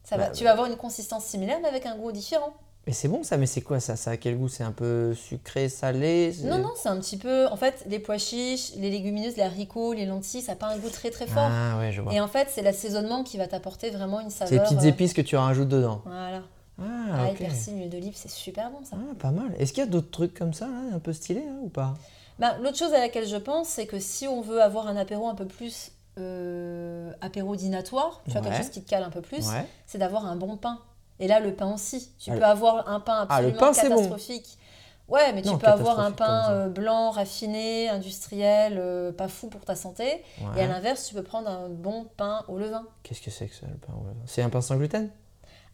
ça 0.04 0.16
Bah, 0.16 0.26
va. 0.26 0.30
tu 0.30 0.44
vas 0.44 0.52
avoir 0.52 0.68
une 0.68 0.76
consistance 0.76 1.24
similaire 1.24 1.58
mais 1.62 1.68
avec 1.68 1.84
un 1.86 1.96
goût 1.96 2.12
différent. 2.12 2.54
Mais 2.86 2.92
c'est 2.92 3.08
bon 3.08 3.24
ça, 3.24 3.36
mais 3.36 3.46
c'est 3.46 3.62
quoi 3.62 3.80
ça? 3.80 3.96
Ça 3.96 4.12
a 4.12 4.16
quel 4.16 4.38
goût? 4.38 4.46
C'est 4.48 4.62
un 4.62 4.70
peu 4.70 5.12
sucré, 5.14 5.68
salé? 5.68 6.32
Non 6.44 6.58
non, 6.58 6.70
c'est 6.76 6.88
un 6.88 6.98
petit 7.00 7.16
peu. 7.16 7.46
En 7.48 7.56
fait, 7.56 7.82
les 7.88 7.98
pois 7.98 8.16
chiches, 8.18 8.74
les 8.76 8.90
légumineuses, 8.90 9.36
les 9.36 9.42
haricots, 9.42 9.92
les 9.92 10.06
lentilles, 10.06 10.42
ça 10.42 10.52
n'a 10.52 10.56
pas 10.56 10.68
un 10.68 10.78
goût 10.78 10.90
très 10.90 11.10
très 11.10 11.26
fort. 11.26 11.48
Ah 11.50 11.78
ouais, 11.80 11.90
je 11.90 12.00
vois. 12.00 12.12
Et 12.14 12.20
en 12.20 12.28
fait, 12.28 12.46
c'est 12.52 12.62
l'assaisonnement 12.62 13.24
qui 13.24 13.38
va 13.38 13.48
t'apporter 13.48 13.90
vraiment 13.90 14.20
une 14.20 14.30
saveur. 14.30 14.48
C'est 14.48 14.54
les 14.54 14.60
petites 14.60 14.84
euh, 14.84 14.94
épices 14.94 15.12
que 15.14 15.22
tu 15.22 15.34
rajoutes 15.34 15.68
dedans. 15.68 16.02
Voilà. 16.04 16.42
Ah, 16.78 17.24
Ail, 17.24 17.32
ok. 17.32 17.38
persil, 17.38 17.76
huile 17.78 17.90
d'olive, 17.90 18.14
c'est 18.16 18.30
super 18.30 18.70
bon 18.70 18.84
ça. 18.84 18.96
Ah, 19.00 19.14
pas 19.18 19.30
mal. 19.30 19.54
Est-ce 19.58 19.72
qu'il 19.72 19.82
y 19.82 19.86
a 19.86 19.90
d'autres 19.90 20.10
trucs 20.10 20.34
comme 20.34 20.52
ça, 20.52 20.66
un 20.92 20.98
peu 20.98 21.12
stylés, 21.12 21.44
là, 21.46 21.52
ou 21.62 21.68
pas? 21.68 21.94
Bah, 22.38 22.56
L'autre 22.58 22.76
chose 22.76 22.92
à 22.92 22.98
laquelle 22.98 23.26
je 23.26 23.36
pense, 23.36 23.68
c'est 23.68 23.86
que 23.86 23.98
si 23.98 24.28
on 24.28 24.42
veut 24.42 24.62
avoir 24.62 24.86
un 24.88 24.96
apéro 24.96 25.28
un 25.28 25.34
peu 25.34 25.46
plus 25.46 25.92
euh, 26.18 27.12
apéro 27.20 27.56
dînatoire, 27.56 28.22
tu 28.26 28.32
vois, 28.32 28.42
quelque 28.42 28.56
chose 28.56 28.70
qui 28.70 28.82
te 28.82 28.88
cale 28.90 29.02
un 29.02 29.10
peu 29.10 29.22
plus, 29.22 29.46
Ouais. 29.46 29.66
c'est 29.86 29.98
d'avoir 29.98 30.26
un 30.26 30.36
bon 30.36 30.56
pain. 30.56 30.80
Et 31.18 31.28
là, 31.28 31.40
le 31.40 31.54
pain 31.54 31.72
aussi. 31.72 32.10
Tu 32.18 32.30
Ah, 32.30 32.36
peux 32.36 32.44
avoir 32.44 32.88
un 32.90 33.00
pain 33.00 33.26
Ah, 33.28 33.40
le 33.40 33.48
absolument 33.48 33.58
pain, 33.58 33.72
c'est 33.72 33.88
bon. 33.88 33.96
catastrophique. 33.96 34.58
Ouais, 35.08 35.32
mais 35.32 35.40
tu 35.40 35.48
Non, 35.48 35.58
peux 35.58 35.66
avoir 35.68 36.00
un 36.00 36.10
catastrophique, 36.10 36.18
pain 36.18 36.52
euh, 36.52 36.68
blanc, 36.68 37.10
raffiné, 37.10 37.88
industriel, 37.88 38.74
euh, 38.76 39.12
pas 39.12 39.28
fou 39.28 39.48
pour 39.48 39.64
ta 39.64 39.76
santé. 39.76 40.22
Et 40.56 40.60
à 40.60 40.66
l'inverse, 40.66 41.06
tu 41.06 41.14
peux 41.14 41.22
prendre 41.22 41.48
un 41.48 41.68
bon 41.70 42.06
pain 42.16 42.44
au 42.48 42.58
levain. 42.58 42.84
Qu'est-ce 43.02 43.22
que 43.22 43.30
c'est 43.30 43.46
que 43.46 43.54
ça, 43.54 43.66
le 43.66 43.76
pain 43.78 43.94
au 43.94 44.02
levain? 44.04 44.16
C'est 44.26 44.42
un 44.42 44.50
pain 44.50 44.60
sans 44.60 44.76
gluten? 44.76 45.08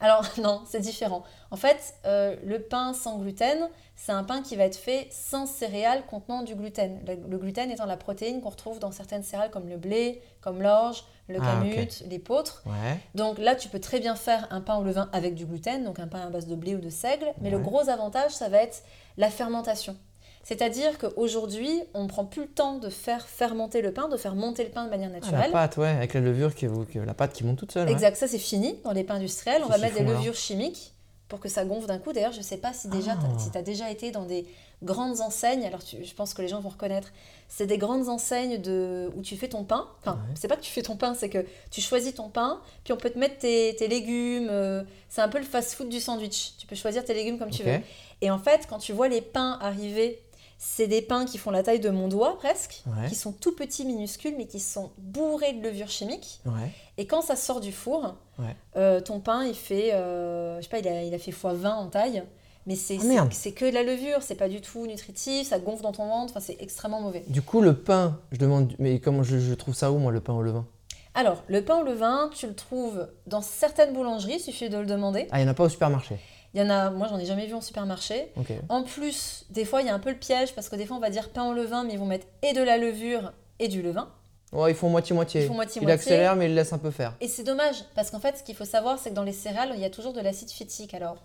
Alors 0.03 0.25
non, 0.37 0.61
c'est 0.65 0.81
différent. 0.81 1.23
En 1.49 1.55
fait, 1.55 1.95
euh, 2.05 2.35
le 2.43 2.61
pain 2.61 2.93
sans 2.93 3.17
gluten, 3.17 3.69
c'est 3.95 4.11
un 4.11 4.23
pain 4.23 4.41
qui 4.41 4.55
va 4.57 4.65
être 4.65 4.75
fait 4.75 5.07
sans 5.11 5.45
céréales 5.45 6.05
contenant 6.05 6.43
du 6.43 6.55
gluten. 6.55 6.99
Le, 7.07 7.15
le 7.15 7.37
gluten 7.37 7.71
étant 7.71 7.85
la 7.85 7.97
protéine 7.97 8.41
qu'on 8.41 8.49
retrouve 8.49 8.79
dans 8.79 8.91
certaines 8.91 9.23
céréales 9.23 9.49
comme 9.49 9.69
le 9.69 9.77
blé, 9.77 10.21
comme 10.41 10.61
l'orge, 10.61 11.05
le 11.29 11.39
Ah, 11.41 11.63
l'épeautre. 12.09 12.63
Ouais. 12.65 12.99
Donc 13.15 13.37
là, 13.37 13.55
tu 13.55 13.69
peux 13.69 13.79
très 13.79 14.01
bien 14.01 14.15
faire 14.15 14.45
un 14.51 14.59
pain 14.59 14.75
au 14.75 14.83
levain 14.83 15.09
avec 15.13 15.35
du 15.35 15.45
gluten, 15.45 15.85
donc 15.85 15.99
un 15.99 16.07
pain 16.07 16.19
à 16.19 16.29
base 16.29 16.47
de 16.47 16.55
blé 16.55 16.75
ou 16.75 16.81
de 16.81 16.89
seigle. 16.89 17.27
Mais 17.39 17.49
le 17.49 17.59
gros 17.59 17.87
avantage, 17.89 18.31
ça 18.31 18.49
va 18.49 18.57
être 18.57 18.83
la 19.15 19.29
fermentation. 19.29 19.95
C'est-à-dire 20.43 20.97
qu'aujourd'hui, 20.97 21.81
on 21.93 22.03
ne 22.03 22.07
prend 22.09 22.25
plus 22.25 22.43
le 22.43 22.47
temps 22.49 22.77
de 22.77 22.89
faire 22.89 23.25
fermenter 23.27 23.81
le 23.81 23.93
pain, 23.93 24.09
de 24.09 24.17
faire 24.17 24.35
monter 24.35 24.63
le 24.65 24.69
pain 24.69 24.85
de 24.85 24.89
manière 24.89 25.09
Ah, 25.13 25.19
la 25.19 25.19
naturelle. 25.21 25.51
pâte, 25.51 25.77
ouais, 25.77 25.87
avec 25.87 26.13
la 26.13 26.19
levure, 26.19 26.53
qui, 26.53 26.67
la 26.95 27.13
pâte 27.13 27.33
qui 27.33 27.43
monte 27.45 27.57
toute 27.59 27.71
seule. 27.71 27.85
ouais. 27.87 27.93
Exact, 27.93 28.17
ça 28.17 28.27
c'est 28.27 28.37
fini 28.39 28.75
dans 28.83 28.91
les 28.91 29.03
pains 29.03 29.15
industriels. 29.15 29.61
On 29.65 29.69
va 29.69 29.77
mettre 29.77 29.97
des 29.97 30.03
font, 30.05 30.11
levures 30.11 30.35
chimiques 30.35 30.93
pour 31.29 31.39
que 31.39 31.47
ça 31.47 31.63
gonfle 31.63 31.87
d'un 31.87 31.97
coup. 31.97 32.11
D'ailleurs, 32.11 32.33
je 32.33 32.39
ne 32.39 32.43
sais 32.43 32.57
pas 32.57 32.73
si 32.73 32.89
déjà 32.89 33.15
Ah. 33.17 33.39
si 33.39 33.51
tu 33.51 33.57
as 33.57 33.61
déjà 33.61 33.89
été 33.89 34.11
dans 34.11 34.25
des 34.25 34.45
grandes 34.83 35.21
enseignes. 35.21 35.63
Alors, 35.65 35.81
tu- 35.81 36.03
je 36.03 36.13
pense 36.13 36.33
que 36.33 36.41
les 36.41 36.49
gens 36.49 36.59
vont 36.59 36.67
reconnaître. 36.69 37.13
C'est 37.47 37.65
des 37.65 37.77
grandes 37.77 38.09
enseignes 38.09 38.57
de, 38.61 39.09
où 39.15 39.21
tu 39.21 39.37
fais 39.37 39.47
ton 39.47 39.63
pain. 39.63 39.87
Enfin, 40.01 40.15
Ouais. 40.15 40.33
c'est 40.35 40.49
pas 40.49 40.57
que 40.57 40.61
tu 40.61 40.71
fais 40.71 40.81
ton 40.81 40.97
pain, 40.97 41.13
c'est 41.13 41.29
que 41.29 41.45
tu 41.71 41.79
choisis 41.79 42.13
ton 42.13 42.27
pain, 42.27 42.59
puis 42.83 42.91
on 42.91 42.97
peut 42.97 43.09
te 43.09 43.17
mettre 43.17 43.37
tes, 43.37 43.73
tes 43.77 43.87
légumes. 43.87 44.49
euh, 44.51 44.83
c'est 45.07 45.21
un 45.21 45.29
peu 45.29 45.37
le 45.37 45.45
fast-food 45.45 45.87
du 45.87 46.01
sandwich. 46.01 46.55
Tu 46.57 46.67
peux 46.67 46.75
choisir 46.75 47.05
tes 47.05 47.13
légumes 47.13 47.39
comme 47.39 47.49
tu 47.51 47.63
veux. 47.63 47.79
Et 48.19 48.29
en 48.29 48.39
fait, 48.39 48.67
quand 48.69 48.79
tu 48.79 48.91
vois 48.91 49.07
les 49.07 49.21
pains 49.21 49.57
arriver, 49.61 50.19
c'est 50.65 50.87
des 50.87 51.01
pains 51.01 51.25
qui 51.25 51.37
font 51.37 51.51
la 51.51 51.61
taille 51.61 51.81
de 51.81 51.89
mon 51.89 52.07
doigt 52.07 52.37
presque, 52.37 52.83
Ouais. 52.87 53.09
qui 53.09 53.15
sont 53.15 53.33
tout 53.33 53.53
petits, 53.53 53.83
minuscules, 53.85 54.33
mais 54.37 54.47
qui 54.47 54.61
sont 54.61 54.91
bourrés 54.97 55.51
de 55.53 55.61
levure 55.61 55.89
chimique. 55.89 56.39
Ouais. 56.45 56.71
Et 56.97 57.05
quand 57.05 57.21
ça 57.21 57.35
sort 57.35 57.59
du 57.59 57.73
four, 57.73 58.15
Ouais. 58.39 58.55
euh, 58.77 59.01
ton 59.01 59.19
pain, 59.19 59.43
il 59.43 59.55
fait, 59.55 59.93
euh, 59.93 60.57
je 60.57 60.63
sais 60.63 60.69
pas, 60.69 60.79
il 60.79 60.87
a, 60.87 61.03
il 61.03 61.13
a 61.13 61.19
fait 61.19 61.31
x20 61.31 61.73
en 61.73 61.87
taille. 61.87 62.23
Mais 62.65 62.75
c'est 62.75 62.97
Ah, 63.01 63.27
c'est- 63.29 63.33
c'est 63.33 63.51
que 63.51 63.65
de 63.65 63.71
la 63.71 63.83
levure, 63.83 64.19
c'est 64.21 64.35
pas 64.35 64.47
du 64.47 64.61
tout 64.61 64.87
nutritif, 64.87 65.49
ça 65.49 65.59
gonfle 65.59 65.83
dans 65.83 65.91
ton 65.91 66.07
ventre, 66.07 66.31
enfin 66.31 66.39
c'est 66.39 66.55
extrêmement 66.61 67.01
mauvais. 67.01 67.25
Du 67.27 67.41
coup, 67.41 67.59
le 67.59 67.75
pain, 67.75 68.21
je 68.31 68.37
demande, 68.37 68.73
mais 68.79 68.99
comment 69.01 69.21
je, 69.21 69.37
je 69.37 69.53
trouve 69.53 69.73
ça 69.75 69.91
où, 69.91 69.97
moi, 69.97 70.13
le 70.13 70.21
pain 70.21 70.31
au 70.33 70.41
levain? 70.41 70.65
Alors, 71.13 71.43
le 71.49 71.61
pain 71.61 71.79
au 71.81 71.83
levain, 71.83 72.29
tu 72.33 72.47
le 72.47 72.55
trouves 72.55 73.09
dans 73.27 73.41
certaines 73.41 73.93
boulangeries, 73.93 74.35
il 74.35 74.39
suffit 74.39 74.69
de 74.69 74.77
le 74.77 74.85
demander. 74.85 75.27
Ah, 75.31 75.39
il 75.39 75.43
n'y 75.43 75.49
en 75.49 75.51
a 75.51 75.53
pas 75.53 75.65
au 75.65 75.69
supermarché? 75.69 76.15
Il 76.53 76.61
y 76.61 76.63
en 76.63 76.69
a, 76.69 76.89
moi 76.91 77.07
j'en 77.09 77.17
ai 77.19 77.25
jamais 77.25 77.47
vu 77.47 77.53
en 77.53 77.61
supermarché. 77.61 78.31
En 78.69 78.83
plus, 78.83 79.45
des 79.49 79.65
fois 79.65 79.81
il 79.81 79.87
y 79.87 79.89
a 79.89 79.93
un 79.93 79.99
peu 79.99 80.09
le 80.11 80.17
piège 80.17 80.53
parce 80.53 80.69
que 80.69 80.75
des 80.75 80.85
fois 80.85 80.97
on 80.97 80.99
va 80.99 81.09
dire 81.09 81.29
pain 81.29 81.45
au 81.49 81.53
levain, 81.53 81.83
mais 81.83 81.93
ils 81.93 81.99
vont 81.99 82.05
mettre 82.05 82.27
et 82.43 82.53
de 82.53 82.61
la 82.61 82.77
levure 82.77 83.33
et 83.59 83.67
du 83.67 83.81
levain. 83.81 84.09
Ouais, 84.51 84.71
ils 84.71 84.75
font 84.75 84.89
moitié-moitié. 84.89 85.41
Ils 85.43 85.47
font 85.47 85.55
moitié 85.55 85.81
Il 85.81 85.85
moitié. 85.87 86.11
accélère, 86.11 86.35
mais 86.35 86.45
il 86.45 86.53
laisse 86.53 86.73
un 86.73 86.77
peu 86.77 86.91
faire. 86.91 87.15
Et 87.21 87.27
c'est 87.27 87.43
dommage 87.43 87.83
parce 87.95 88.11
qu'en 88.11 88.19
fait, 88.19 88.37
ce 88.37 88.43
qu'il 88.43 88.53
faut 88.55 88.65
savoir, 88.65 88.99
c'est 88.99 89.09
que 89.09 89.15
dans 89.15 89.23
les 89.23 89.33
céréales, 89.33 89.71
il 89.73 89.79
y 89.79 89.85
a 89.85 89.89
toujours 89.89 90.13
de 90.13 90.21
l'acide 90.21 90.51
phytique. 90.51 90.93
Alors, 90.93 91.17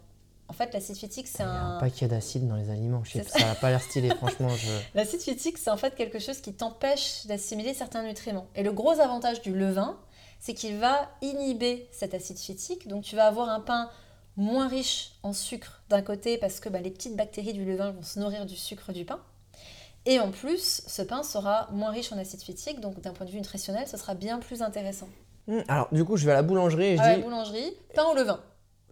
en 0.49 0.55
fait, 0.55 0.73
l'acide 0.73 0.97
phytique, 0.97 1.27
c'est 1.29 1.43
Il 1.43 1.47
y 1.47 1.49
a 1.49 1.53
un 1.53 1.77
un. 1.77 1.81
paquet 1.81 2.09
d'acide 2.09 2.49
dans 2.49 2.57
les 2.57 2.71
aliments. 2.71 3.05
Je 3.05 3.19
sais 3.19 3.25
ça 3.25 3.41
n'a 3.41 3.55
pas 3.55 3.69
l'air 3.69 3.83
stylé, 3.83 4.09
franchement. 4.15 4.49
Je... 4.49 4.67
L'acide 4.95 5.21
phytique, 5.21 5.59
c'est 5.59 5.69
en 5.69 5.77
fait 5.77 5.95
quelque 5.95 6.19
chose 6.19 6.41
qui 6.41 6.55
t'empêche 6.55 7.27
d'assimiler 7.27 7.75
certains 7.75 8.03
nutriments. 8.03 8.47
Et 8.55 8.63
le 8.63 8.73
gros 8.73 8.99
avantage 8.99 9.43
du 9.43 9.53
levain, 9.55 9.99
c'est 10.41 10.55
qu'il 10.55 10.79
va 10.79 11.11
inhiber 11.21 11.87
cet 11.93 12.15
acide 12.15 12.39
phytique. 12.39 12.89
Donc, 12.89 13.03
tu 13.05 13.15
vas 13.15 13.27
avoir 13.27 13.51
un 13.51 13.61
pain 13.61 13.91
moins 14.39 14.69
riche 14.69 15.13
en 15.23 15.35
sucre 15.35 15.83
d'un 15.91 16.01
côté 16.01 16.39
parce 16.39 16.61
que 16.61 16.69
bah, 16.71 16.81
les 16.81 16.91
petites 16.91 17.17
bactéries 17.17 17.53
du 17.53 17.65
levain 17.67 17.91
vont 17.91 18.03
se 18.03 18.19
nourrir 18.19 18.47
du 18.47 18.57
sucre 18.57 18.93
du 18.93 19.05
pain. 19.05 19.21
Et 20.07 20.21
en 20.21 20.31
plus, 20.31 20.81
ce 20.87 21.03
pain 21.03 21.23
sera 21.23 21.69
moins 21.73 21.91
riche 21.91 22.13
en 22.13 22.19
acide 22.19 22.41
phytique, 22.41 22.81
donc 22.81 23.01
d'un 23.01 23.13
point 23.13 23.27
de 23.27 23.31
vue 23.31 23.39
nutritionnel, 23.39 23.87
ce 23.87 23.99
sera 23.99 24.15
bien 24.15 24.39
plus 24.39 24.63
intéressant. 24.63 25.09
Hmm, 25.49 25.61
Alors, 25.69 25.89
du 25.93 26.05
coup, 26.05 26.17
je 26.17 26.25
vais 26.25 26.33
à 26.33 26.37
la 26.37 26.43
boulangerie 26.43 26.87
et 26.87 26.97
je 26.97 27.03
À 27.03 27.09
la 27.11 27.17
dis 27.17 27.23
boulangerie, 27.23 27.73
pain 27.95 28.05
au 28.05 28.15
levain. 28.15 28.41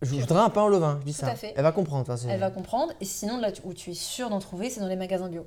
Je 0.02 0.14
voudrais 0.14 0.40
un 0.42 0.50
pain 0.50 0.64
au 0.64 0.68
levain. 0.68 0.98
Je 1.00 1.06
dis 1.06 1.12
Tout 1.14 1.20
ça. 1.20 1.28
à 1.28 1.35
fait. 1.37 1.54
Elle 1.56 1.62
va 1.62 1.72
comprendre. 1.72 2.14
Elle 2.28 2.40
va 2.40 2.50
comprendre. 2.50 2.92
Et 3.00 3.06
sinon, 3.06 3.38
là 3.40 3.50
où 3.64 3.72
tu 3.72 3.92
es 3.92 3.94
sûr 3.94 4.28
d'en 4.28 4.40
trouver, 4.40 4.68
c'est 4.68 4.80
dans 4.80 4.88
les 4.88 4.96
magasins 4.96 5.30
bio. 5.30 5.46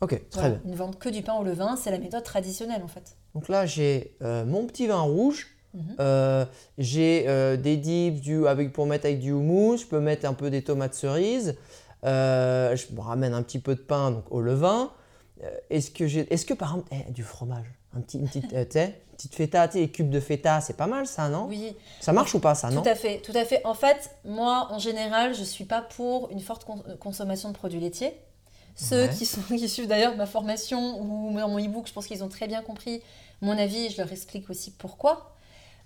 Ok, 0.00 0.10
très 0.30 0.40
Voilà. 0.40 0.48
bien. 0.50 0.60
Ils 0.66 0.70
ne 0.70 0.76
vendent 0.76 0.98
que 0.98 1.08
du 1.08 1.22
pain 1.22 1.34
au 1.34 1.42
levain, 1.42 1.74
c'est 1.76 1.90
la 1.90 1.98
méthode 1.98 2.22
traditionnelle 2.22 2.82
en 2.84 2.88
fait. 2.88 3.16
Donc 3.34 3.48
là, 3.48 3.66
j'ai 3.66 4.16
euh, 4.22 4.44
mon 4.44 4.66
petit 4.66 4.86
vin 4.86 5.00
rouge. 5.00 5.48
Mhm. 5.74 5.96
Euh, 6.00 6.44
j'ai 6.78 7.24
euh, 7.28 7.56
des 7.56 7.76
dips 7.76 8.20
du, 8.20 8.46
avec, 8.46 8.72
pour 8.72 8.86
mettre 8.86 9.06
avec 9.06 9.18
du 9.20 9.32
houmous. 9.32 9.76
Je 9.76 9.86
peux 9.86 10.00
mettre 10.00 10.26
un 10.26 10.34
peu 10.34 10.50
des 10.50 10.62
tomates 10.62 10.94
cerises. 10.94 11.56
Euh, 12.04 12.74
je 12.76 12.86
ramène 13.00 13.34
un 13.34 13.42
petit 13.42 13.58
peu 13.58 13.74
de 13.74 13.80
pain 13.80 14.10
donc, 14.10 14.24
au 14.30 14.40
levain. 14.40 14.90
Est-ce 15.70 15.90
que 15.90 16.06
j'ai, 16.06 16.32
est-ce 16.32 16.44
que 16.46 16.54
par 16.54 16.70
exemple, 16.70 16.88
eh, 16.92 17.12
du 17.12 17.22
fromage, 17.22 17.66
un 17.96 18.00
petit, 18.00 18.18
une 18.18 18.26
petite, 18.26 18.48
petite 19.16 19.34
feta, 19.34 19.68
les 19.74 19.88
cubes 19.88 20.10
de 20.10 20.20
feta, 20.20 20.60
c'est 20.60 20.76
pas 20.76 20.86
mal 20.88 21.06
ça, 21.06 21.28
non? 21.28 21.46
Oui, 21.48 21.76
Ça 22.00 22.12
marche 22.12 22.34
ou 22.34 22.40
pas 22.40 22.54
ça, 22.54 22.70
non? 22.70 22.82
Tout 22.82 22.88
à 22.88 22.94
fait, 22.96 23.18
tout 23.18 23.32
à 23.36 23.44
fait. 23.44 23.60
En 23.64 23.74
fait, 23.74 24.10
moi, 24.24 24.68
en 24.70 24.78
général, 24.78 25.34
je 25.34 25.44
suis 25.44 25.64
pas 25.64 25.80
pour 25.82 26.30
une 26.30 26.40
forte 26.40 26.64
con- 26.64 26.82
consommation 26.98 27.50
de 27.50 27.54
produits 27.54 27.78
laitiers. 27.80 28.14
Ceux 28.74 29.04
Ouais. 29.06 29.14
qui, 29.16 29.26
sont, 29.26 29.40
qui 29.48 29.68
suivent 29.68 29.88
d'ailleurs 29.88 30.16
ma 30.16 30.26
formation 30.26 31.00
ou 31.00 31.30
mon 31.30 31.58
e-book, 31.58 31.86
je 31.88 31.92
pense 31.92 32.06
qu'ils 32.06 32.22
ont 32.24 32.28
très 32.28 32.46
bien 32.48 32.62
compris 32.62 33.02
mon 33.40 33.56
avis 33.58 33.86
et 33.86 33.90
je 33.90 33.98
leur 33.98 34.10
explique 34.12 34.48
aussi 34.50 34.70
pourquoi. 34.72 35.34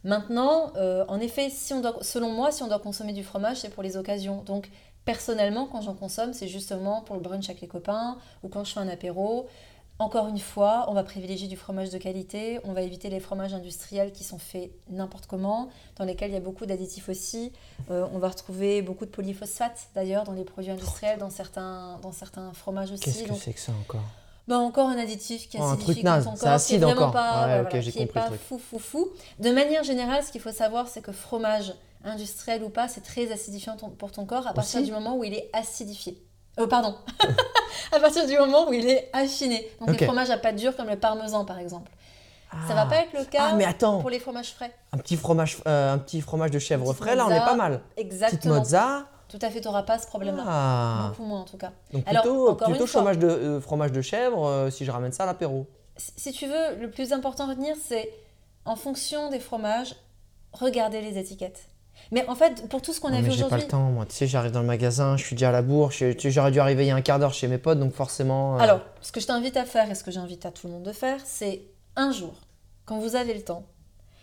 Maintenant, 0.04 0.72
euh, 0.76 1.04
en 1.08 1.20
effet, 1.20 1.50
si 1.50 1.72
on 1.72 1.80
doit, 1.80 1.98
selon 2.02 2.30
moi, 2.30 2.50
si 2.50 2.62
on 2.62 2.68
doit 2.68 2.80
consommer 2.80 3.12
du 3.12 3.22
fromage, 3.22 3.58
c'est 3.58 3.68
pour 3.68 3.82
les 3.82 3.96
occasions. 3.96 4.42
Donc, 4.42 4.70
personnellement, 5.04 5.66
quand 5.66 5.82
j'en 5.82 5.94
consomme, 5.94 6.32
c'est 6.32 6.48
justement 6.48 7.02
pour 7.02 7.16
le 7.16 7.22
brunch 7.22 7.48
avec 7.48 7.60
les 7.60 7.68
copains 7.68 8.18
ou 8.42 8.48
quand 8.48 8.64
je 8.64 8.72
fais 8.72 8.80
un 8.80 8.88
apéro. 8.88 9.48
Encore 9.98 10.26
une 10.26 10.38
fois, 10.38 10.86
on 10.88 10.94
va 10.94 11.04
privilégier 11.04 11.46
du 11.46 11.56
fromage 11.56 11.90
de 11.90 11.98
qualité, 11.98 12.58
on 12.64 12.72
va 12.72 12.82
éviter 12.82 13.08
les 13.08 13.20
fromages 13.20 13.54
industriels 13.54 14.10
qui 14.10 14.24
sont 14.24 14.38
faits 14.38 14.72
n'importe 14.90 15.26
comment, 15.26 15.68
dans 15.96 16.04
lesquels 16.04 16.30
il 16.30 16.34
y 16.34 16.36
a 16.36 16.40
beaucoup 16.40 16.66
d'additifs 16.66 17.08
aussi. 17.08 17.52
Euh, 17.90 18.08
on 18.12 18.18
va 18.18 18.30
retrouver 18.30 18.82
beaucoup 18.82 19.04
de 19.04 19.10
polyphosphates 19.10 19.90
d'ailleurs 19.94 20.24
dans 20.24 20.32
les 20.32 20.44
produits 20.44 20.72
industriels, 20.72 21.18
dans 21.18 21.30
certains, 21.30 22.00
dans 22.02 22.10
certains 22.10 22.52
fromages 22.52 22.90
aussi. 22.90 23.04
Qu'est-ce 23.04 23.24
que 23.24 23.34
c'est 23.34 23.52
que 23.52 23.60
ça 23.60 23.72
encore? 23.80 24.02
Bah, 24.48 24.58
encore 24.58 24.88
un 24.88 24.98
additif 24.98 25.48
qui 25.48 25.56
Oh, 25.60 25.62
un 25.62 25.72
acidifie 25.74 26.02
truc 26.02 26.24
ton 26.24 26.30
corps, 26.30 26.36
c'est 26.36 26.40
qui 26.40 26.46
est 26.46 26.48
acide 26.54 26.80
vraiment 26.82 27.00
encore. 27.02 27.12
pas, 27.12 27.46
Ouais, 27.46 27.52
ouais, 27.54 27.60
ok, 27.60 27.66
voilà, 27.70 27.80
j'ai 27.80 27.92
qui 27.92 27.98
est 28.02 28.06
pas 28.06 28.28
fou 28.48 28.58
fou 28.58 28.78
fou. 28.78 29.08
De 29.38 29.50
manière 29.50 29.84
générale, 29.84 30.22
ce 30.24 30.32
qu'il 30.32 30.40
faut 30.40 30.52
savoir, 30.52 30.88
c'est 30.88 31.00
que 31.02 31.12
fromage 31.12 31.74
industriel 32.04 32.64
ou 32.64 32.68
pas, 32.68 32.88
c'est 32.88 33.02
très 33.02 33.30
acidifiant 33.30 33.76
ton- 33.76 33.90
pour 33.90 34.10
ton 34.10 34.26
corps 34.26 34.46
à 34.48 34.52
partir 34.54 34.82
du 34.82 34.90
moment 34.90 35.16
où 35.16 35.22
il 35.24 35.34
est 35.34 35.48
acidifié. 35.52 36.20
Euh, 36.58 36.66
pardon. 36.66 36.96
à 37.92 38.00
partir 38.00 38.26
du 38.26 38.36
moment 38.36 38.68
où 38.68 38.72
il 38.72 38.86
est 38.88 39.08
affiné. 39.12 39.66
Donc 39.80 39.90
Ok. 39.90 40.00
les 40.00 40.06
fromages 40.06 40.30
à 40.30 40.36
pâte 40.38 40.56
dure 40.56 40.76
comme 40.76 40.88
le 40.88 40.96
parmesan 40.98 41.44
par 41.44 41.58
exemple. 41.58 41.90
Ça 42.68 42.74
va 42.74 42.82
Ah. 42.82 42.86
pas 42.86 42.96
être 42.96 43.12
le 43.18 43.24
cas 43.24 43.48
Ah, 43.52 43.54
mais 43.54 43.64
attends, 43.64 44.00
pour 44.00 44.10
les 44.10 44.18
fromages 44.18 44.50
frais? 44.52 44.70
un 44.92 44.98
petit 44.98 45.16
fromage, 45.16 45.56
euh, 45.66 45.94
un 45.94 45.98
petit 45.98 46.20
fromage 46.20 46.50
de 46.50 46.58
chèvre 46.58 46.84
Petite 46.84 46.98
frais, 46.98 47.16
là, 47.16 47.26
on 47.26 47.30
est 47.30 47.38
pas 47.40 47.54
mal. 47.54 47.80
Petite 47.94 47.98
Exactement. 48.12 48.56
mozza. 48.56 49.06
Tout 49.32 49.38
à 49.40 49.48
fait, 49.48 49.62
tu 49.62 49.66
n'auras 49.66 49.82
pas 49.84 49.98
ce 49.98 50.06
problème-là. 50.06 50.44
Ah. 50.46 51.06
Beaucoup 51.08 51.26
moins 51.26 51.40
en 51.40 51.44
tout 51.44 51.56
cas. 51.56 51.72
Donc 51.92 52.06
Alors, 52.06 52.22
plutôt, 52.22 52.54
plutôt 52.54 52.86
fromage, 52.86 53.18
de, 53.18 53.26
euh, 53.26 53.60
fromage 53.62 53.90
de 53.90 54.02
chèvre 54.02 54.46
euh, 54.46 54.70
si 54.70 54.84
je 54.84 54.90
ramène 54.90 55.10
ça 55.12 55.22
à 55.22 55.26
l'apéro. 55.26 55.66
Si 55.96 56.12
si 56.16 56.32
tu 56.32 56.46
veux, 56.46 56.76
le 56.78 56.90
plus 56.90 57.14
important 57.14 57.44
à 57.44 57.48
retenir, 57.48 57.74
c'est 57.82 58.12
en 58.66 58.76
fonction 58.76 59.30
des 59.30 59.40
fromages, 59.40 59.96
regardez 60.52 61.00
les 61.00 61.16
étiquettes. 61.16 61.66
Mais 62.10 62.28
en 62.28 62.34
fait, 62.34 62.68
pour 62.68 62.82
tout 62.82 62.92
ce 62.92 63.00
qu'on 63.00 63.08
a 63.12 63.22
vu 63.22 63.30
j'ai 63.30 63.40
pas 63.40 63.46
aujourd'hui. 63.46 63.62
le 63.64 63.70
temps, 63.70 63.90
moi. 63.90 64.04
Tu 64.06 64.14
sais, 64.14 64.26
j'arrive 64.26 64.50
dans 64.52 64.60
le 64.60 64.66
magasin, 64.66 65.16
je 65.16 65.24
suis 65.24 65.34
déjà 65.34 65.48
à 65.48 65.52
la 65.52 65.62
bourre. 65.62 65.90
J'aurais 65.92 66.50
dû 66.50 66.60
arriver 66.60 66.84
il 66.84 66.88
y 66.88 66.90
a 66.90 66.96
un 66.96 67.00
quart 67.00 67.18
d'heure 67.18 67.32
chez 67.32 67.48
mes 67.48 67.58
potes, 67.58 67.78
donc 67.78 67.94
forcément. 67.94 68.56
euh, 68.56 68.60
Alors, 68.60 68.80
ce 69.00 69.12
que 69.12 69.20
je 69.20 69.26
t'invite 69.26 69.56
à 69.56 69.64
faire 69.64 69.90
et 69.90 69.94
ce 69.94 70.04
que 70.04 70.10
j'invite 70.10 70.44
à 70.44 70.50
tout 70.50 70.66
le 70.66 70.74
monde 70.74 70.82
de 70.82 70.92
faire, 70.92 71.20
c'est 71.24 71.62
un 71.96 72.12
jour, 72.12 72.34
quand 72.84 72.98
vous 72.98 73.16
avez 73.16 73.32
le 73.34 73.42
temps, 73.42 73.64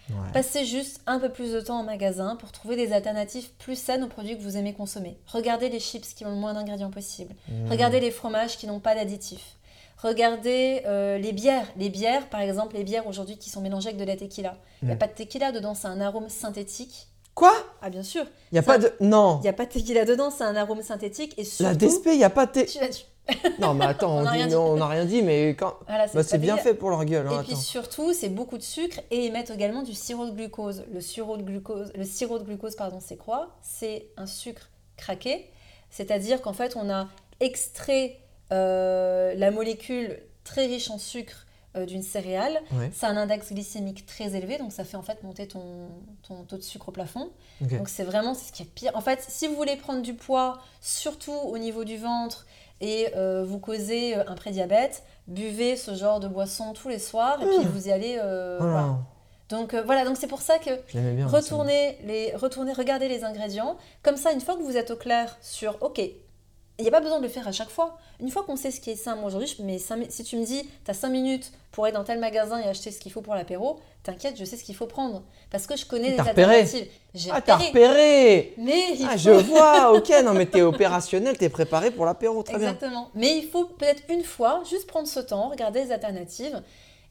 ouais. 0.10 0.32
passez 0.34 0.66
juste 0.66 1.02
un 1.08 1.20
peu 1.20 1.30
plus 1.30 1.52
de 1.54 1.62
temps 1.62 1.80
en 1.80 1.84
magasin 1.84 2.36
pour 2.36 2.52
trouver 2.52 2.76
des 2.76 2.92
alternatives 2.94 3.50
plus 3.58 3.76
saines 3.78 4.04
aux 4.04 4.08
produits 4.08 4.38
que 4.38 4.44
vous 4.44 4.58
aimez 4.58 4.74
consommer. 4.74 5.18
Regardez 5.28 5.70
les 5.70 5.80
chips 5.80 6.14
qui 6.14 6.26
ont 6.26 6.30
le 6.32 6.36
moins 6.36 6.54
d'ingrédients 6.54 6.92
possible. 6.92 7.34
Mmh. 7.48 7.70
Regardez 7.70 8.00
les 8.00 8.12
fromages 8.12 8.58
qui 8.58 8.68
n'ont 8.68 8.80
pas 8.80 8.96
d'additifs. 8.96 9.56
Regardez 10.02 10.82
euh, 10.86 11.18
les 11.18 11.34
bières. 11.34 11.68
Les 11.78 11.90
bières, 11.90 12.30
par 12.30 12.40
exemple, 12.40 12.76
les 12.78 12.84
bières 12.84 13.06
aujourd'hui 13.08 13.38
qui 13.38 13.50
sont 13.50 13.62
mélangées 13.62 13.90
avec 13.90 14.00
de 14.00 14.06
la 14.06 14.16
tequila. 14.16 14.56
Il 14.82 14.88
n'y 14.88 14.94
a 14.94 14.98
pas 14.98 15.08
de 15.08 15.14
tequila 15.14 15.52
dedans, 15.52 15.76
c'est 15.76 15.88
un 15.88 16.00
arôme 16.00 16.30
synthétique. 16.30 17.08
Quoi? 17.36 17.54
Ah, 17.82 17.90
bien 17.90 18.04
sûr. 18.04 18.26
Il 18.52 18.56
y 18.56 18.60
a 18.60 18.64
pas 18.64 18.78
de. 18.78 18.92
Non 19.02 19.38
Il 19.40 19.44
n'y 19.44 19.50
a 19.50 19.54
pas 19.54 19.66
de 19.66 19.72
tequila 19.72 20.06
dedans, 20.06 20.30
c'est 20.32 20.44
un 20.44 20.56
arôme 20.56 20.82
synthétique. 20.82 21.34
Et 21.38 21.44
surtout, 21.44 21.64
La 21.64 21.76
DSP, 21.76 22.08
il 22.08 22.20
y 22.20 22.24
a 22.24 22.30
pas 22.30 22.46
de. 22.46 22.62
Tu- 22.62 22.78
tu- 22.80 23.04
Non, 23.60 23.74
mais 23.74 23.86
attends, 23.86 24.18
On 24.18 24.20
on, 24.28 24.32
dit- 24.76 24.80
n'a 24.80 24.88
rien 24.88 25.06
dit, 25.06 25.22
mais 25.22 25.50
quand. 25.50 25.76
Voilà, 25.88 26.08
Bah, 26.14 26.24
c'est 26.24 26.38
bien 26.38 26.58
fait 26.58 26.74
pour 26.74 26.90
leur 26.90 27.04
gueule. 27.06 27.28
hein, 27.28 27.40
Et 27.42 27.44
puis 27.44 27.52
attends. 27.54 27.62
surtout, 27.62 28.14
c'est 28.14 28.30
beaucoup 28.30 28.58
de 28.58 28.64
sucre 28.64 29.00
et 29.12 29.26
ils 29.26 29.32
mettent 29.32 29.52
également 29.52 29.82
du 29.84 29.94
sirop 29.94 30.26
de 30.26 30.32
glucose. 30.32 30.84
Le 30.94 31.02
sirop 31.02 31.38
de 31.38 31.44
glucose, 31.44 31.92
le 31.96 32.04
sirop 32.06 32.40
de 32.40 32.44
glucose 32.44 32.76
pardon, 32.76 33.00
c'est 33.02 33.18
quoi? 33.18 33.56
C'est 33.62 34.08
un 34.18 34.26
sucre 34.26 34.70
craqué, 34.98 35.50
c'est-à-dire 35.90 36.42
qu'en 36.42 36.54
fait, 36.54 36.76
on 36.76 36.90
a 36.90 37.08
extrait 37.40 38.18
euh, 38.52 39.34
la 39.36 39.52
molécule 39.52 40.20
très 40.44 40.66
riche 40.66 40.90
en 40.90 40.98
sucre 40.98 41.46
euh, 41.76 41.86
d'une 41.86 42.02
céréale. 42.02 42.60
Ouais, 42.72 42.90
Ça 42.94 43.08
a 43.08 43.12
un 43.12 43.18
index 43.18 43.54
glycémique 43.54 44.06
très 44.06 44.36
élevé, 44.36 44.58
donc 44.58 44.72
ça 44.72 44.84
fait 44.84 44.98
en 44.98 45.04
fait 45.04 45.22
monter 45.24 45.48
ton, 45.48 45.88
ton 46.28 46.44
taux 46.44 46.58
de 46.58 46.64
sucre 46.64 46.90
au 46.90 46.92
plafond. 46.92 47.30
Donc 47.62 47.90
c'est 47.90 48.04
vraiment 48.04 48.34
c'est 48.34 48.48
ce 48.48 48.52
qui 48.52 48.64
est 48.64 48.66
pire. 48.66 48.92
En 48.96 49.02
fait, 49.02 49.24
si 49.28 49.48
vous 49.48 49.56
voulez 49.56 49.76
prendre 49.76 50.02
du 50.02 50.14
poids, 50.16 50.58
surtout 50.82 51.32
au 51.34 51.58
niveau 51.58 51.84
du 51.84 51.98
ventre, 51.98 52.46
et 52.82 53.10
euh, 53.16 53.44
vous 53.46 53.60
causez 53.60 54.16
euh, 54.18 54.24
un 54.28 54.36
prédiabète, 54.36 55.04
buvez 55.28 55.76
ce 55.76 55.96
genre 55.96 56.20
de 56.20 56.28
boisson 56.28 56.74
tous 56.74 56.90
les 56.90 57.00
soirs, 57.00 57.42
et 57.42 57.46
puis 57.46 57.66
vous 57.66 57.88
y 57.88 57.92
allez. 57.92 58.18
euh, 58.22 58.58
Oh 58.60 58.64
là, 58.66 58.70
voilà. 58.72 58.98
Donc 59.50 59.74
euh, 59.74 59.82
voilà, 59.84 60.06
donc 60.06 60.16
c'est 60.18 60.28
pour 60.28 60.42
ça 60.42 60.60
que 60.60 60.70
bien. 60.92 61.26
retournez, 61.28 61.98
les, 62.04 62.36
retournez, 62.36 62.72
regardez 62.74 63.08
les 63.08 63.24
ingrédients. 63.24 63.78
Comme 64.04 64.16
ça, 64.16 64.32
une 64.32 64.42
fois 64.42 64.56
que 64.56 64.62
vous 64.62 64.78
êtes 64.78 64.92
au 64.92 64.96
clair 64.96 65.38
sur, 65.42 65.78
ok, 65.82 66.00
il 66.80 66.84
n'y 66.84 66.88
a 66.88 66.92
pas 66.92 67.00
besoin 67.02 67.18
de 67.20 67.24
le 67.24 67.30
faire 67.30 67.48
à 67.48 67.52
chaque 67.52 67.70
fois. 67.70 67.98
Une 68.20 68.30
fois 68.30 68.44
qu'on 68.44 68.56
sait 68.56 68.72
ce 68.72 68.82
qui 68.82 68.90
est 68.92 68.96
sain, 68.96 69.16
moi 69.16 69.26
aujourd'hui, 69.28 69.56
mi- 69.60 69.80
si 69.80 70.24
tu 70.24 70.38
me 70.38 70.46
dis, 70.46 70.64
tu 70.86 70.92
as 70.92 70.94
5 70.94 71.10
minutes 71.10 71.52
pour 71.72 71.86
aller 71.86 71.94
dans 71.94 72.04
tel 72.04 72.20
magasin 72.20 72.60
et 72.60 72.64
acheter 72.68 72.92
ce 72.92 73.00
qu'il 73.00 73.12
faut 73.12 73.22
pour 73.22 73.36
l'apéro, 73.36 73.80
t'inquiète, 74.04 74.36
je 74.38 74.46
sais 74.46 74.58
ce 74.58 74.64
qu'il 74.64 74.76
faut 74.76 74.88
prendre. 74.88 75.24
Parce 75.52 75.68
que 75.68 75.78
je 75.78 75.86
connais 75.86 76.10
les 76.12 76.18
alternatives. 76.20 76.88
J'ai 77.14 77.30
Ah, 77.32 77.42
t'as 77.42 77.58
repéré. 77.58 78.54
Mais 78.58 78.94
il 78.98 79.06
Ah, 79.08 79.12
faut... 79.12 79.18
je 79.20 79.30
vois, 79.32 79.94
ok, 79.98 80.10
non, 80.24 80.34
mais 80.34 80.46
t'es 80.48 80.62
opérationnel, 80.62 81.38
t'es 81.38 81.50
préparé 81.50 81.92
pour 81.92 82.06
l'apéro, 82.06 82.42
très 82.44 82.58
bien. 82.58 82.70
Exactement. 82.74 83.10
Mais 83.14 83.38
il 83.38 83.48
faut 83.48 83.66
peut-être 83.66 84.04
une 84.10 84.24
fois 84.24 84.64
juste 84.70 84.88
prendre 84.88 85.08
ce 85.08 85.20
temps, 85.20 85.50
regarder 85.50 85.84
les 85.84 85.92
alternatives. 85.92 86.62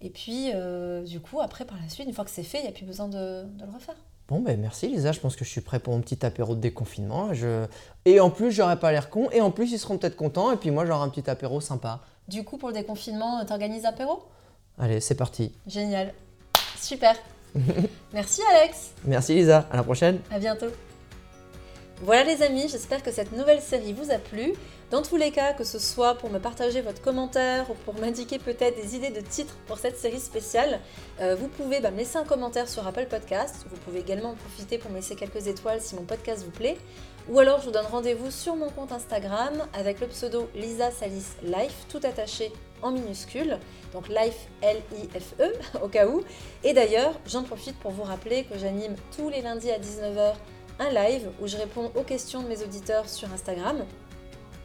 Et 0.01 0.11
puis, 0.11 0.51
euh, 0.55 1.03
du 1.03 1.21
coup, 1.21 1.41
après, 1.41 1.65
par 1.65 1.77
la 1.83 1.89
suite, 1.89 2.07
une 2.07 2.15
fois 2.15 2.25
que 2.25 2.31
c'est 2.31 2.43
fait, 2.45 2.59
il 2.59 2.63
n'y 2.63 2.69
a 2.69 2.73
plus 2.73 2.85
besoin 2.87 3.09
de, 3.09 3.43
de 3.45 3.65
le 3.67 3.73
refaire. 3.73 3.97
Bon, 4.29 4.41
ben 4.41 4.61
merci 4.61 4.89
Lisa, 4.89 5.13
je 5.13 5.21
pense 5.21 5.37
que 5.37 5.45
je 5.47 5.49
suis 5.49 5.63
prêt 5.63 5.79
pour 5.79 5.95
mon 5.95 6.03
petit 6.03 6.25
apéro 6.25 6.55
de 6.55 6.61
déconfinement. 6.61 7.33
Je... 7.33 7.67
Et 8.05 8.21
en 8.21 8.29
plus, 8.29 8.53
j'aurais 8.53 8.79
pas 8.79 8.93
l'air 8.93 9.09
con, 9.09 9.31
et 9.33 9.41
en 9.41 9.51
plus, 9.51 9.73
ils 9.73 9.79
seront 9.79 9.97
peut-être 9.97 10.17
contents, 10.17 10.53
et 10.53 10.57
puis 10.57 10.71
moi, 10.71 10.85
j'aurai 10.85 11.03
un 11.03 11.09
petit 11.09 11.31
apéro 11.31 11.63
sympa. 11.63 12.01
Du 12.29 12.45
coup, 12.45 12.59
pour 12.59 12.69
le 12.69 12.75
déconfinement, 12.75 13.43
t'organises 13.47 13.87
apéro 13.87 14.23
Allez, 14.79 15.01
c'est 15.01 15.15
parti. 15.15 15.53
Génial. 15.67 16.13
Super. 16.79 17.17
Merci 18.13 18.43
Alex. 18.55 18.91
Merci 19.07 19.35
Lisa, 19.35 19.67
à 19.73 19.77
la 19.77 19.83
prochaine. 19.83 20.21
À 20.31 20.39
bientôt. 20.39 20.67
Voilà 22.03 22.25
les 22.25 22.43
amis, 22.43 22.69
j'espère 22.69 23.03
que 23.03 23.11
cette 23.11 23.33
nouvelle 23.33 23.63
série 23.63 23.95
vous 23.95 24.11
a 24.11 24.19
plu. 24.19 24.53
Dans 24.91 25.03
tous 25.03 25.17
les 25.17 25.31
cas, 25.33 25.53
que 25.53 25.65
ce 25.65 25.79
soit 25.79 26.15
pour 26.15 26.31
me 26.31 26.39
partager 26.39 26.81
votre 26.81 27.03
commentaire 27.03 27.71
ou 27.71 27.75
pour 27.75 27.93
m'indiquer 28.01 28.39
peut-être 28.39 28.75
des 28.75 28.97
idées 28.97 29.11
de 29.11 29.21
titres 29.21 29.55
pour 29.67 29.77
cette 29.77 29.99
série 29.99 30.19
spéciale, 30.19 30.81
euh, 31.21 31.37
vous 31.39 31.49
pouvez 31.49 31.81
bah, 31.81 31.91
me 31.91 31.99
laisser 31.99 32.17
un 32.17 32.25
commentaire 32.25 32.67
sur 32.71 32.87
Apple 32.87 33.05
Podcast. 33.05 33.67
Vous 33.69 33.77
pouvez 33.77 33.99
également 33.99 34.31
en 34.31 34.35
profiter 34.35 34.79
pour 34.79 34.91
me 34.91 34.97
laisser 34.97 35.15
quelques 35.15 35.47
étoiles 35.47 35.83
si 35.83 35.95
mon 35.95 36.05
podcast 36.05 36.43
vous 36.43 36.51
plaît. 36.51 36.79
Ou 37.29 37.39
alors 37.39 37.61
je 37.61 37.67
vous 37.67 37.71
donne 37.71 37.85
rendez-vous 37.85 38.31
sur 38.31 38.57
mon 38.57 38.71
compte 38.71 38.91
Instagram 38.91 39.69
avec 39.75 40.01
le 40.01 40.07
pseudo 40.07 40.49
Lisa 40.55 40.91
Salis 40.91 41.27
Life, 41.43 41.85
tout 41.91 42.01
attaché 42.03 42.51
en 42.81 42.91
minuscule. 42.91 43.59
Donc 43.93 44.09
Life 44.09 44.49
L-I-F-E 44.63 45.53
au 45.83 45.89
cas 45.89 46.07
où. 46.07 46.23
Et 46.65 46.73
d'ailleurs, 46.73 47.13
j'en 47.27 47.43
profite 47.43 47.79
pour 47.79 47.91
vous 47.91 48.05
rappeler 48.05 48.45
que 48.45 48.57
j'anime 48.57 48.97
tous 49.15 49.29
les 49.29 49.43
lundis 49.43 49.71
à 49.71 49.79
19h 49.79 50.33
un 50.79 50.91
live 50.91 51.29
où 51.43 51.47
je 51.47 51.59
réponds 51.59 51.93
aux 51.95 52.05
questions 52.05 52.43
de 52.43 52.49
mes 52.49 52.63
auditeurs 52.63 53.07
sur 53.07 53.31
Instagram. 53.31 53.85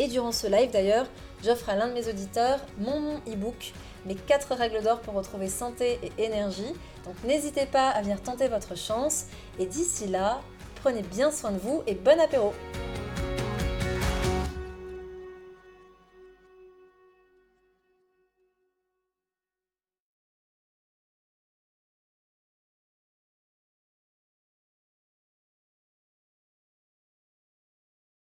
Et 0.03 0.09
durant 0.09 0.33
ce 0.33 0.47
live 0.47 0.69
d'ailleurs, 0.69 1.05
j'offre 1.45 1.69
à 1.69 1.77
l'un 1.77 1.87
de 1.87 1.93
mes 1.93 2.09
auditeurs 2.09 2.59
mon 2.77 3.19
e-book, 3.19 3.71
mes 4.05 4.15
4 4.15 4.53
règles 4.53 4.83
d'or 4.83 4.99
pour 4.99 5.13
retrouver 5.13 5.47
santé 5.47 5.97
et 6.03 6.25
énergie. 6.25 6.73
Donc 7.05 7.15
n'hésitez 7.23 7.65
pas 7.65 7.87
à 7.87 8.01
venir 8.01 8.21
tenter 8.21 8.49
votre 8.49 8.75
chance. 8.75 9.27
Et 9.59 9.65
d'ici 9.65 10.07
là, 10.07 10.41
prenez 10.81 11.03
bien 11.03 11.31
soin 11.31 11.51
de 11.51 11.57
vous 11.57 11.83
et 11.87 11.95
bon 11.95 12.19
apéro 12.19 12.51